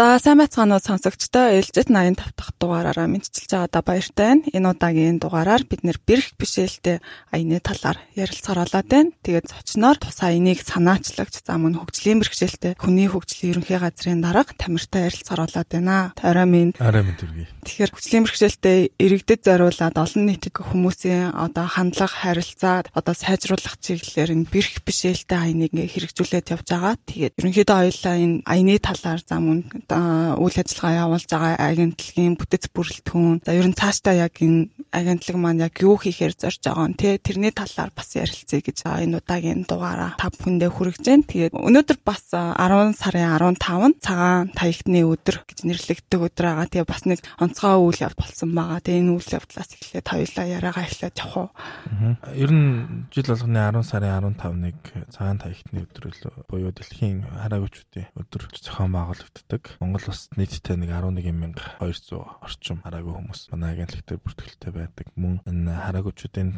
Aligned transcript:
За 0.00 0.16
сайн 0.16 0.40
байцгаана 0.40 0.80
уу 0.80 0.80
сонсогчдоо 0.80 1.60
ээлжид 1.60 1.92
85 1.92 2.32
дахь 2.32 2.56
дугаараараа 2.56 3.04
мэдчилж 3.04 3.52
байгаадаа 3.52 3.84
баяртай 3.84 4.26
байна. 4.32 4.48
Энэ 4.48 4.72
удаагийн 4.72 5.20
дугаараар 5.20 5.68
бид 5.68 5.84
нэр 5.84 6.00
бэрх 6.00 6.40
бишээлтэй 6.40 7.04
аяны 7.28 7.60
талаар 7.60 8.00
ярилцахаар 8.16 8.64
болоод 8.64 8.88
байна. 8.88 9.12
Тэгээд 9.20 9.52
зочноор 9.52 10.00
тус 10.00 10.24
аяныг 10.24 10.64
санаачлагч 10.64 11.44
за 11.44 11.52
мөн 11.60 11.76
хөгжлийн 11.84 12.16
бэрхшээлтэй 12.16 12.80
хүний 12.80 13.12
хөгжлийн 13.12 13.60
ерөнхий 13.60 13.76
газрын 13.76 14.24
дарга 14.24 14.56
Тамиртай 14.56 15.12
ярилцахаар 15.12 15.44
болоод 15.44 15.68
байна. 15.68 16.16
Орой 16.24 16.48
минь. 16.48 16.72
Орой 16.80 17.04
минь 17.04 17.20
төргий. 17.20 17.44
Тэгэхээр 17.68 17.92
хөгжлийн 17.92 18.24
бэрхшээлтэй 18.24 18.78
иргэдэд 18.96 19.44
зориулаад 19.44 20.00
олон 20.00 20.24
нийтийн 20.24 20.64
хүмүүсийн 20.64 21.36
одоо 21.36 21.68
хандлага 21.68 22.16
харилцаа 22.24 22.88
одоо 22.96 23.12
сайжруулах 23.12 23.76
чиглэлээр 23.84 24.32
энэ 24.32 24.48
бэрх 24.48 24.80
бишээлтэй 24.80 25.36
аяныг 25.36 25.76
хэрэгжүүлээд 25.76 26.56
явж 26.56 26.68
байгаа. 26.72 26.96
Тэгээд 27.04 27.36
ерөнхийдөө 27.36 27.76
хоёулаа 27.84 28.16
энэ 28.16 28.40
аяны 28.48 28.80
талаар 28.80 29.20
за 29.20 29.36
мөн 29.36 29.60
үйл 29.94 30.56
ажиллагаа 30.60 31.08
явуулж 31.08 31.28
байгаа 31.30 31.56
агентлагийн 31.58 32.34
бүтэц 32.38 32.70
бүрэлдэхүүн 32.74 33.42
за 33.46 33.52
ер 33.56 33.66
нь 33.66 33.78
цаашдаа 33.78 34.14
яг 34.14 34.34
энэ 34.38 34.70
агентлаг 34.90 35.36
маань 35.38 35.62
яг 35.62 35.74
юу 35.82 35.96
хийхээр 35.96 36.34
зорж 36.34 36.60
байгаа 36.66 36.88
нь 36.90 36.98
тий 36.98 37.18
тэрний 37.18 37.54
талаар 37.54 37.90
бас 37.94 38.14
ярилцъя 38.14 38.60
гэж 38.60 38.78
энэ 38.86 39.18
удаагийн 39.22 39.64
дугаараа 39.66 40.18
та 40.18 40.30
бүхэндээ 40.34 40.70
хүргэж 40.70 41.04
байна. 41.06 41.26
Тэгээд 41.30 41.54
өнөөдөр 41.54 41.98
бас 42.02 42.24
10 42.34 42.98
сарын 42.98 43.54
15 43.58 44.02
цагаан 44.02 44.50
таягтны 44.54 45.06
өдөр 45.06 45.46
гэж 45.46 45.58
нэрлэгддэг 45.64 46.20
өдөр 46.20 46.46
байгаа. 46.50 46.70
Тэгээ 46.70 46.90
бас 46.90 47.02
нэг 47.06 47.20
онцгой 47.38 47.76
үйл 47.78 48.00
явдал 48.02 48.20
болсон 48.20 48.50
байгаа. 48.54 48.80
Тэгээ 48.82 49.00
энэ 49.00 49.14
үйл 49.14 49.30
явдлаас 49.30 49.70
эхлээд 49.78 50.06
хоёулаа 50.10 50.46
яриагаа 50.50 50.84
эхлээд 50.84 51.16
явах 51.22 51.36
уу. 51.38 51.48
Ер 52.34 52.50
нь 52.50 53.06
жил 53.14 53.30
болгоны 53.30 53.60
10 53.62 53.86
сарын 53.86 54.34
15-ныг 54.34 54.78
цагаан 55.14 55.38
таягтны 55.38 55.86
өдөр 55.86 56.04
буюу 56.50 56.72
дэлхийн 56.74 57.24
хараагчдын 57.24 58.10
өдөр 58.18 58.42
зохион 58.58 58.92
байгуулагддаг. 58.92 59.79
Монгол 59.80 60.12
бас 60.12 60.28
нийтдээ 60.36 60.76
нэг 60.76 60.92
11200 60.92 62.12
орчим 62.44 62.84
хараагүй 62.84 63.16
хүмүүс 63.16 63.48
манай 63.48 63.72
агентлаг 63.72 64.04
дээр 64.04 64.20
бүртгэлтэй 64.20 64.72
байдаг. 64.76 65.08
Мөн 65.16 65.40
энэ 65.48 65.72
хараагчдын 65.72 66.50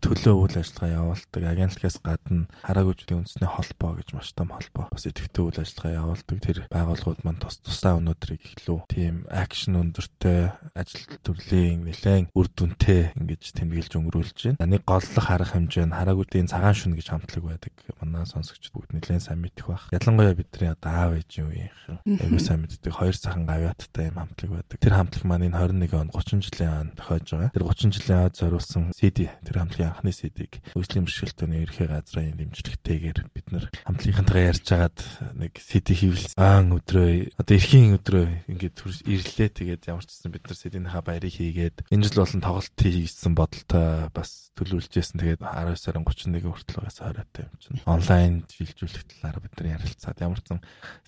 төлөө 0.00 0.32
үйл 0.32 0.56
ажиллагаа 0.56 0.96
явуулдаг. 0.96 1.42
Агентлагаас 1.44 1.98
гадна 2.00 2.48
хараагчдын 2.64 3.20
үндэсний 3.20 3.50
холбоо 3.52 4.00
гэж 4.00 4.08
маш 4.16 4.32
том 4.32 4.48
холбоо 4.48 4.88
бас 4.88 5.04
идэвхтэй 5.04 5.44
үйл 5.44 5.60
ажиллагаа 5.60 6.00
явуулдаг. 6.08 6.36
Тэр 6.40 6.58
байгууллагууд 6.72 7.20
маань 7.20 7.42
тус 7.44 7.60
тусаа 7.60 8.00
өнөөдрийг 8.00 8.42
ихлүү 8.56 8.88
тийм 8.88 9.28
акшн 9.28 9.76
өндөртэй 9.84 10.56
ажил 10.72 11.04
төрлийн 11.20 11.84
нэлээд 11.84 12.32
үр 12.32 12.48
дүнтэй 12.48 13.12
ингэж 13.12 13.60
тэмдэглэж 13.60 13.92
өнгөрүүлж 13.92 14.56
байна. 14.56 14.72
Нэг 14.72 14.88
голлох 14.88 15.28
арга 15.28 15.52
хэмжээ 15.52 15.84
нь 15.84 15.96
хараагчдын 16.00 16.48
цагаан 16.48 16.72
шүн 16.72 16.96
гэж 16.96 17.12
хамтлаг 17.12 17.44
байдаг. 17.44 17.76
Манай 18.00 18.24
сонсогчд 18.24 18.72
бүгд 18.72 18.96
нэлээд 18.96 19.20
сайн 19.20 19.44
мэдэх 19.44 19.68
байх. 19.68 19.84
Ялангуяа 19.92 20.32
бидний 20.32 20.72
одоо 20.72 20.92
аав 20.92 21.12
ээж 21.20 21.30
юу 21.44 21.52
юм. 21.52 22.00
Айгуу 22.08 22.40
сайн 22.44 22.60
мэддэг 22.60 22.92
хоёр 22.92 23.16
сайхан 23.16 23.48
гавьяаттай 23.48 24.12
юм 24.12 24.20
хамтлаг 24.20 24.50
байдаг. 24.52 24.76
Тэр 24.76 24.94
хамтлаг 24.94 25.24
маань 25.24 25.48
энэ 25.48 25.56
21 25.56 25.96
он 25.96 26.08
30 26.12 26.44
жилийн 26.44 26.72
ан 26.76 26.88
тохиож 26.92 27.24
байгаа. 27.24 27.50
Тэр 27.56 27.64
30 27.64 27.96
жилийн 27.96 28.20
ад 28.28 28.36
зориулсан 28.36 28.92
CD 28.92 29.32
тэр 29.40 29.56
хамтлагийн 29.64 29.90
анхны 29.96 30.12
CD-г 30.12 30.60
үйлчлэлийн 30.76 31.06
бэрхшээлтөний 31.08 31.64
ерхий 31.64 31.88
газрын 31.88 32.36
дэмжлэгтэйгээр 32.36 33.18
бид 33.32 33.46
нар 33.48 33.64
хамтлагийнхантайгаа 33.88 34.50
ярьж 34.52 34.66
агаад 34.68 34.98
нэг 35.40 35.52
CD 35.56 35.88
хийвэлсэн. 35.96 36.36
Аан 36.36 36.76
өдрөө 36.76 37.32
одоо 37.40 37.54
эрхийн 37.56 37.96
өдрөө 37.96 38.26
ингээд 38.52 38.76
ирлээ 39.08 39.48
тэгээд 39.48 39.88
ямар 39.88 40.04
ч 40.04 40.12
гэсэн 40.12 40.30
бид 40.32 40.44
нар 40.44 40.58
CD-нийхаа 40.60 41.02
баярыг 41.02 41.32
хийгээд 41.32 41.76
энэ 41.88 42.04
жил 42.04 42.20
болон 42.20 42.42
тоглолт 42.44 42.76
хийсэн 42.76 43.32
бодолтой 43.32 44.12
бас 44.12 44.52
төлөвлөжсэн. 44.54 45.18
Тэгээд 45.18 45.42
19 45.42 45.80
сарын 45.80 46.06
31 46.06 46.46
хүртэл 46.46 46.78
байгаас 46.78 46.98
хоройтой 47.02 47.44
юм 47.48 47.54
чинь. 47.58 47.82
Онлайн 47.88 48.34
шилжүүлэх 48.46 49.04
талаар 49.10 49.42
бид 49.42 49.54
нар 49.58 49.68
ярилцаад 49.80 50.18
ямар 50.22 50.40
ч 50.40 50.54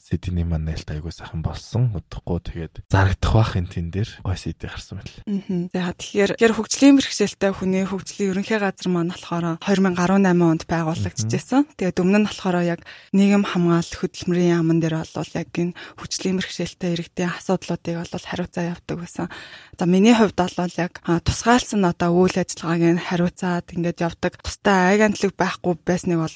CD-ний 0.07 0.47
маань 0.47 0.67
нээлт 0.71 0.91
айгуу 0.91 1.11
сайхан 1.27 1.43
болсон. 1.43 1.91
Удахгүй 1.95 2.39
тэгээд 2.39 2.75
зарагдах 2.87 3.33
бах 3.35 3.57
энэ 3.59 3.67
тэн 3.67 3.91
дээр 3.91 4.11
гой 4.23 4.37
CD 4.39 4.71
гарсан 4.71 5.03
байл. 5.03 5.19
Аа. 5.27 5.67
За 5.75 5.93
тэгэхээр 5.99 6.31
тэгэхээр 6.39 6.55
хөгжлийн 6.55 6.97
бэрхшээлтэй 7.03 7.51
хүний 7.51 7.85
хөгжлийн 7.87 8.31
ерөнхий 8.31 8.59
газар 8.63 8.89
маань 8.91 9.11
болохоор 9.11 9.59
2018 9.59 10.47
онд 10.47 10.63
байгуулагдчихсан. 10.71 11.63
Тэгээд 11.75 11.99
өмнө 11.99 12.19
нь 12.23 12.29
болохоор 12.31 12.63
яг 12.63 12.81
нийгэм 13.11 13.43
хамгаалалт 13.43 13.99
хөдөлмөрийн 13.99 14.55
яамн 14.55 14.79
дээр 14.79 15.03
бол 15.03 15.33
яг 15.35 15.51
энэ 15.51 15.75
хөгжлийн 15.99 16.39
бэрхшээлтэй 16.39 16.91
иргэдийн 16.95 17.35
асуудлуудыг 17.35 17.97
бол 18.07 18.27
хариуцаа 18.31 18.65
явдаг 18.71 18.97
байсан. 19.03 19.27
За 19.75 19.85
миний 19.87 20.15
хувьд 20.15 20.39
бол 20.39 20.75
яг 20.79 21.03
тусгаалсан 21.03 21.83
одоо 21.83 22.11
үйл 22.15 22.39
ажиллагааг 22.39 22.83
нь 22.97 23.03
хариуцаад 23.03 23.67
ингээд 23.75 23.99
явдаг. 24.07 24.39
Тустай 24.41 24.95
агентлаг 24.95 25.35
байхгүй 25.35 25.75
байсныг 25.83 26.23
бол 26.23 26.35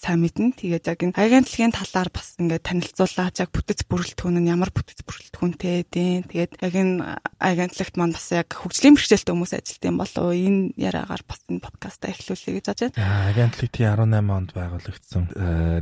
сайн 0.00 0.18
мэднэ. 0.22 0.56
Тэгээд 0.56 0.88
яг 0.88 0.98
энэ 1.04 1.18
агентлагийн 1.18 1.74
талаар 1.74 2.10
бас 2.10 2.34
ингээд 2.40 2.66
танилцуулаач 2.66 3.36
яг 3.42 3.50
бүтэц 3.52 3.81
бүрэлдэхүүн 3.88 4.38
нь 4.42 4.50
ямар 4.50 4.70
бүтэц 4.70 5.02
бүрэлдэхүүнтэй 5.06 5.86
дээ. 5.90 6.12
Тэгээд 6.30 6.52
яг 6.62 6.74
энэ 6.74 7.18
агентлагт 7.38 7.94
маань 7.98 8.14
бас 8.16 8.28
яг 8.32 8.48
хөгжлийн 8.52 8.96
бэрхшээлтэй 8.96 9.32
хүмүүс 9.32 9.52
ажилтсан 9.58 9.90
юм 9.92 9.98
болов 10.02 10.22
уу? 10.22 10.34
Энэ 10.34 10.74
яриагаар 10.78 11.22
бас 11.26 11.40
энэ 11.50 11.64
подкаста 11.64 12.10
эхлүүлэе 12.10 12.54
гэж 12.58 12.66
бодож 12.70 12.90
байна. 12.94 13.28
Агентлаг 13.32 13.70
тий 13.72 13.86
18 13.86 14.30
онд 14.32 14.50
байгуулагдсан. 14.52 15.24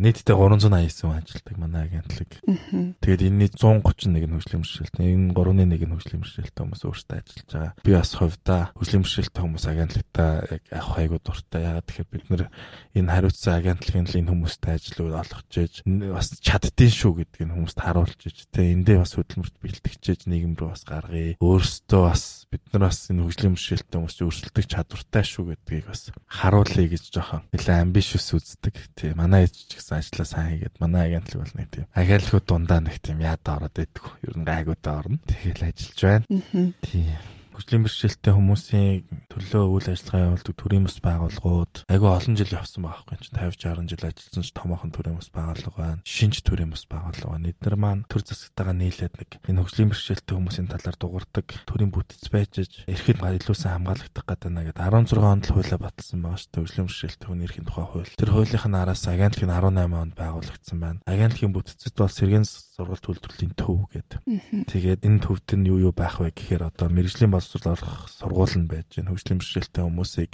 Нийтдээ 0.00 0.36
389 0.36 1.04
хүн 1.04 1.18
ажилтдаг 1.20 1.56
манай 1.60 1.82
агентлаг. 1.88 2.30
Тэгээд 3.04 3.22
энэний 3.28 3.50
131 3.52 4.10
нь 4.10 4.18
хөгжлийн 4.24 4.62
бэрхшээлтэй. 4.64 5.06
Энэ 5.14 5.34
3-ны 5.36 5.62
1 5.64 5.76
нь 5.76 5.92
хөгжлийн 5.94 6.22
бэрхшээлтэй 6.24 6.62
хүмүүс 6.64 6.82
өөртөө 6.88 7.16
ажиллаж 7.20 7.48
байгаа. 7.52 7.72
Би 7.84 7.90
бас 7.94 8.10
хувьдаа 8.16 8.62
хөслийн 8.76 9.02
бэрхшээлтэй 9.04 9.42
хүмүүс 9.44 9.64
агентлагтаа 9.70 10.30
яг 10.48 10.62
авах 10.72 10.98
айгуу 10.98 11.20
дуртай. 11.20 11.60
Ягаад 11.68 11.86
тэгэхээр 11.86 12.08
бид 12.10 12.26
нэр 12.30 12.42
энэ 12.96 13.12
хариуцсан 13.12 13.54
агентлагийн 13.60 14.06
л 14.08 14.18
энэ 14.20 14.30
хүмүүстэй 14.32 14.72
ажиллаж 14.74 15.12
олгож 15.20 15.54
ээж 15.54 15.74
бас 15.86 16.28
чаддгийн 16.40 16.94
шүү 16.94 17.12
гэдгийг 17.20 17.50
хүмүүст 17.52 17.80
харуулж 17.90 18.20
ээж 18.22 18.38
тэ 18.54 18.70
эндээ 18.70 19.02
бас 19.02 19.18
хөдөлмөрт 19.18 19.56
бэлтгэж 19.58 20.30
нийгэм 20.30 20.54
рүү 20.54 20.70
бас 20.70 20.86
гаргая. 20.86 21.34
Өөрсдөө 21.42 22.02
бас 22.06 22.46
бид 22.46 22.62
нар 22.70 22.86
бас 22.86 23.10
энэ 23.10 23.26
хөгжлийн 23.26 23.54
бэрхшээлтэй 23.58 23.98
хүмүүс 23.98 24.16
өрсөлдөх 24.22 24.66
чадвартай 24.70 25.24
шүү 25.26 25.44
гэдгийг 25.50 25.86
бас 25.90 26.14
харуулъя 26.30 26.86
гэж 26.86 27.04
жоохон 27.10 27.42
нэлээ 27.50 27.82
амбишус 27.82 28.30
үздэг. 28.38 28.74
Тий 28.94 29.10
манай 29.18 29.50
ээж 29.50 29.74
ч 29.74 29.82
гэсэн 29.82 29.98
ажиллаа 29.98 30.28
сайн 30.30 30.48
хийгээд 30.54 30.76
манай 30.78 31.02
агентлаг 31.10 31.42
бол 31.42 31.54
нэг 31.58 31.68
тийм 31.74 31.86
агентлагууд 31.98 32.46
дундаа 32.46 32.80
нэг 32.80 32.96
тийм 33.02 33.18
яада 33.18 33.58
ороод 33.58 33.74
байдаг. 33.74 34.04
Ер 34.22 34.34
нь 34.38 34.46
гайгуудаа 34.46 34.94
орно. 35.02 35.18
Тэгэл 35.26 35.66
ажиллаж 35.66 36.00
байна. 36.00 36.26
Тийм 36.86 37.39
хөгжлийн 37.54 37.84
бэрхшээлтэй 37.84 38.32
хүмүүсийн 38.34 38.88
төлөө 39.30 39.64
үйл 39.70 39.88
ажиллагаа 39.90 40.26
явуулдаг 40.30 40.54
төрийн 40.54 40.84
бас 40.86 40.98
байгууллагууд 41.02 41.74
айгүй 41.90 42.10
олон 42.10 42.34
жил 42.38 42.54
явсан 42.54 42.82
байгаа 42.86 43.04
байхгүй 43.10 43.26
чинь 43.26 43.40
50 43.40 43.70
60 43.70 43.90
жил 43.90 44.04
ажилласан 44.06 44.44
ч 44.44 44.50
томоохон 44.54 44.90
төрийн 44.94 45.18
бас 45.18 45.28
байгууллага 45.34 45.78
байна. 45.78 46.02
Шинж 46.06 46.42
төрийн 46.46 46.70
бас 46.70 46.84
байгууллага 46.86 47.34
байна. 47.34 47.50
Эдгээр 47.50 47.76
маань 47.78 48.04
төр 48.06 48.22
засагтайгаа 48.22 48.76
нийлээд 48.76 49.14
нэг 49.18 49.30
энэ 49.46 49.60
хөгжлийн 49.60 49.90
бэрхшээлтэй 49.90 50.34
хүмүүсийн 50.36 50.68
талаар 50.70 50.96
дуурдаг 50.98 51.46
төрийн 51.66 51.90
бүтц 51.90 52.26
байжж 52.30 52.86
эрхэд 52.86 53.18
илүүсэн 53.20 53.70
хамгаалагдах 53.70 54.26
гэдэг 54.26 54.50
нэгэд 54.50 54.78
16 54.78 55.18
онд 55.20 55.44
л 55.48 55.54
хуулиа 55.54 55.78
баталсан 55.78 56.20
байгаа 56.22 56.40
шүү 56.40 56.50
дээ. 56.50 56.62
Хөгжлийн 56.64 56.86
бэрхшээлтэй 56.86 57.28
хүний 57.28 57.46
эрхийн 57.46 57.66
тухай 57.66 57.86
хууль. 57.86 58.14
Тэр 58.18 58.30
хуулийнхын 58.30 58.74
араас 58.74 59.04
агентлагийн 59.06 59.54
18 59.54 59.94
онд 59.94 60.14
байгуулагдсан 60.14 60.78
байна. 60.80 61.02
Агентлагийн 61.06 61.54
бүтцэд 61.54 61.96
бол 61.96 62.10
сэргийн 62.10 62.46
сургалт 62.46 63.06
үйлдвэрлэлийн 63.06 63.54
төв 63.56 63.88
гэдэг. 63.92 64.20
Тэгээд 64.70 65.04
энэ 65.04 65.20
төвд 65.20 65.48
нь 65.56 65.68
юу 65.68 65.90
юу 65.90 65.92
байх 65.92 66.20
вэ 66.20 66.32
гэхээр 66.32 66.68
одоо 66.70 66.88
мэрэгжлийн 66.88 67.32
боловсрол 67.40 67.72
орох 67.72 68.08
сургууль 68.12 68.56
нь 68.60 68.68
байж 68.68 68.88
гэн 68.92 69.08
хөгжлийн 69.08 69.40
бэрхшээлтэй 69.40 69.82
хүмүүсийг 69.84 70.32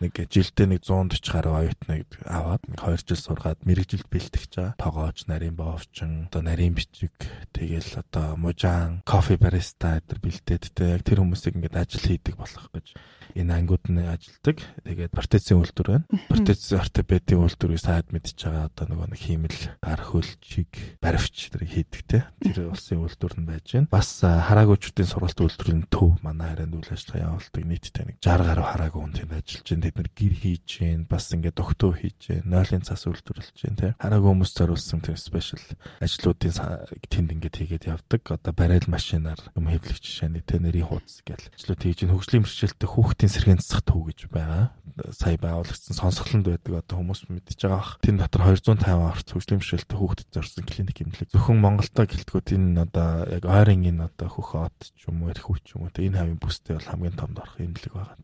нэг 0.00 0.14
жилдээ 0.30 0.66
нэг 0.78 0.80
140 0.86 1.26
гаруй 1.26 1.54
оюутныг 1.66 2.06
аваад 2.24 2.62
нэг 2.70 2.78
2 2.78 3.02
жил 3.02 3.18
сургаад 3.18 3.60
мэрэгжилд 3.66 4.06
бэлтгэж 4.06 4.52
байгаа. 4.54 4.78
Тогооч, 4.78 5.26
нарийн 5.26 5.56
боовчин, 5.58 6.30
одоо 6.30 6.42
нарийн 6.42 6.74
бичиг, 6.74 7.14
тэгэл 7.50 7.98
одоо 7.98 8.38
мужаан, 8.38 9.02
кофе 9.02 9.36
бариста 9.36 9.98
гэдэр 9.98 10.18
бэлдээд 10.22 10.64
яг 10.86 11.02
тэр 11.02 11.20
хүмүүсийг 11.22 11.58
ингээд 11.58 11.76
ажил 11.76 12.06
хийдэг 12.06 12.34
болох 12.38 12.70
гэж 12.70 12.94
энэ 13.34 13.54
ангууд 13.54 13.84
нь 13.92 14.02
ажилдаг. 14.06 14.56
Тэгээд 14.84 15.12
протезийн 15.12 15.60
үйлдвэр 15.60 15.88
байна. 15.88 16.06
Протез 16.30 16.72
ортопедийн 16.72 17.42
үйлдвэрийг 17.44 17.82
сайд 17.82 18.08
мэдчихэж 18.10 18.40
байгаа 18.48 18.66
одоо 18.72 18.86
нөгөө 18.88 19.08
нэг 19.12 19.20
хиймэл 19.20 19.60
гар 19.82 20.00
хөлчиг, 20.00 20.70
баривч 21.02 21.52
тэрийг 21.52 21.70
хийдэг 21.70 22.02
те. 22.08 22.18
Тэр 22.40 22.72
улсын 22.72 23.04
үйлдвэр 23.04 23.34
нь 23.38 23.48
байж 23.48 23.66
байна. 23.74 23.90
Бас 23.92 24.08
хараагуучдын 24.24 25.08
сургалт 25.08 25.38
үйлдвэрийн 25.38 25.86
төв 25.92 26.18
манай 26.24 26.56
хараад 26.56 26.72
үйл 26.72 26.88
ажиллагаа 26.90 27.36
явуулдаг 27.36 27.64
нийтдээ 27.68 28.04
нэг 28.08 28.16
60 28.18 28.48
гаруй 28.48 28.66
хараагүй 28.66 29.00
хүн 29.04 29.14
тэнд 29.14 29.32
ажиллаж 29.38 29.66
байна. 29.68 29.87
Тэд 29.88 29.96
нар 30.04 30.10
гэр 30.12 30.34
хийж 30.36 30.68
байна. 30.84 31.08
Бас 31.08 31.32
ингээд 31.32 31.56
доктор 31.56 31.96
хийж 31.96 32.20
байна. 32.28 32.60
Нойлын 32.60 32.84
цас 32.84 33.08
үйлдвэрлэж 33.08 33.56
байна 33.64 33.80
те. 33.80 33.88
Хараагүй 33.96 34.30
хүмүүс 34.36 34.52
зориулсан 34.52 35.00
тэр 35.00 35.16
спешиал 35.16 35.64
ажлуудын 36.04 36.52
тэнд 37.08 37.32
ингээд 37.32 37.56
хийгээд 37.56 37.88
явдаг. 37.88 38.20
Одоо 38.28 38.52
барайл 38.52 38.84
машинаар 38.84 39.40
юм 39.56 39.64
жишээ 39.72 40.28
нь 40.28 40.44
тэ 40.44 40.60
нэрийн 40.60 40.92
хуудас 40.92 41.24
гэл 41.24 41.40
ажлууд 41.56 41.80
хийж 41.80 42.04
байна. 42.04 42.20
Хөгжлийн 42.20 42.44
бэрхшээлтэй 42.44 42.88
хүүхдийн 42.92 43.32
сэргийн 43.32 43.60
засах 43.64 43.80
төв 43.88 44.12
гэж 44.12 44.28
байгаа 44.28 44.76
сая 45.14 45.38
байгуулагдсан 45.38 45.94
сонсголонд 45.94 46.46
байдаг 46.48 46.82
одоо 46.82 46.96
хүмүүс 47.00 47.30
мэдж 47.30 47.56
байгаа 47.64 47.78
бах. 47.78 47.96
Тэн 48.02 48.18
дотор 48.18 48.42
250 48.44 48.92
орц 48.92 49.28
хөгжлийн 49.30 49.60
бэрхшээлтэй 49.62 49.96
хүүхдэд 49.98 50.28
зорьсон 50.34 50.64
клиник 50.66 50.98
эмнэлэг. 51.00 51.32
Зөвхөн 51.32 51.62
Монголдо 51.62 52.02
гэлтгүүд 52.02 52.48
энэ 52.58 52.82
одоо 52.82 53.08
яг 53.30 53.44
ойрын 53.46 53.86
энэ 53.86 54.04
одоо 54.10 54.28
хөх 54.28 54.58
от 54.58 54.78
ч 54.82 55.06
юм 55.06 55.22
уу, 55.22 55.30
эрх 55.30 55.46
хүч 55.46 55.78
юм 55.78 55.86
уу 55.86 55.92
энэ 55.94 56.18
хавийн 56.18 56.42
бүстэй 56.42 56.74
бол 56.76 56.90
хамгийн 56.90 57.16
томд 57.16 57.38
орох 57.38 57.56
эмнэлэг 57.62 57.94
байгаа 57.94 58.18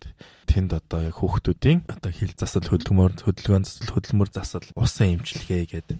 тэнд 0.54 0.70
одоо 0.72 1.00
яг 1.10 1.16
хүүхдүүдийн 1.54 1.86
одоо 1.86 2.10
хил 2.10 2.34
засал 2.34 2.66
хөдөлмөр 2.66 3.12
хөдөлгөөн 3.22 3.64
засал 3.64 3.94
хөдөлмөр 3.94 4.30
засал 4.34 4.66
усан 4.74 5.14
эмчилгээ 5.14 5.64
гэдэг 5.70 5.98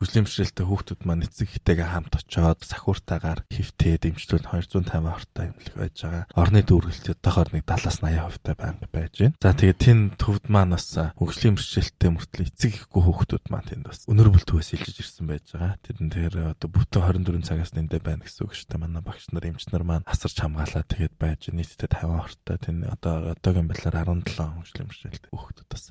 хөгжлийн 0.00 0.24
бэрхшээлтэй 0.24 0.66
хүүхдүүд 0.66 1.00
маань 1.04 1.24
эцэг 1.28 1.52
ихтэйгээ 1.52 1.88
хамт 1.92 2.16
очоод 2.16 2.60
сахиуртаагаар 2.64 3.40
хөвтөө 3.52 3.94
дэмжлүүл 4.00 4.46
250 4.48 5.04
ортой 5.04 5.44
эмнэлэг 5.52 5.76
байж 5.76 5.96
байгаа. 6.00 6.24
Орны 6.32 6.60
дүүргэлт 6.64 7.06
одоохоор 7.12 7.48
нэг 7.52 7.64
70-аас 7.68 7.98
80% 8.00 8.40
таа 8.40 8.56
банк 8.56 8.80
байж 8.88 9.14
байна. 9.20 9.36
За 9.36 9.52
тэгээд 9.52 9.80
тэн 9.84 10.00
төвд 10.16 10.44
маань 10.48 10.72
бас 10.72 10.88
хөгжлийн 10.96 11.56
бэрхшээлтэй 11.60 12.10
мөртлөө 12.16 12.46
эцэг 12.48 12.72
ихгүй 12.88 13.02
хүүхдүүд 13.04 13.46
маань 13.52 13.68
тэнд 13.68 13.84
бас 13.84 14.00
өнөр 14.08 14.28
бүлтгөөс 14.32 14.70
илжиж 14.80 14.96
ирсэн 15.04 15.26
байж 15.28 15.44
байгаа. 15.52 15.76
Тэрэн 15.84 16.08
дээр 16.08 16.34
одоо 16.56 16.68
бүтэн 16.72 17.04
24 17.04 17.44
цагаас 17.44 17.72
нэндэ 17.76 18.00
байна 18.00 18.24
гэсэн 18.24 18.48
үг 18.48 18.54
шүү 18.56 18.68
дээ. 18.72 18.82
Манай 18.86 19.02
багш 19.04 19.28
нар 19.30 19.44
эмч 19.44 19.68
нар 19.70 19.84
маань 19.84 20.06
асарч 20.08 20.36
хамгаалаад 20.40 20.88
тэгээд 20.88 21.14
байж 21.20 21.40
нийтдээ 21.52 21.90
50 21.90 22.24
ортой 22.24 22.56
тэн 22.58 22.76
одоо 22.88 23.34
одоогийн 23.36 23.68
байдлаар 23.68 23.96
17 24.06 24.56
хөгжлийн 24.56 24.85
бэрхшээлтэй 24.88 25.30
хүүхдүүд 25.30 25.68
бас 25.70 25.84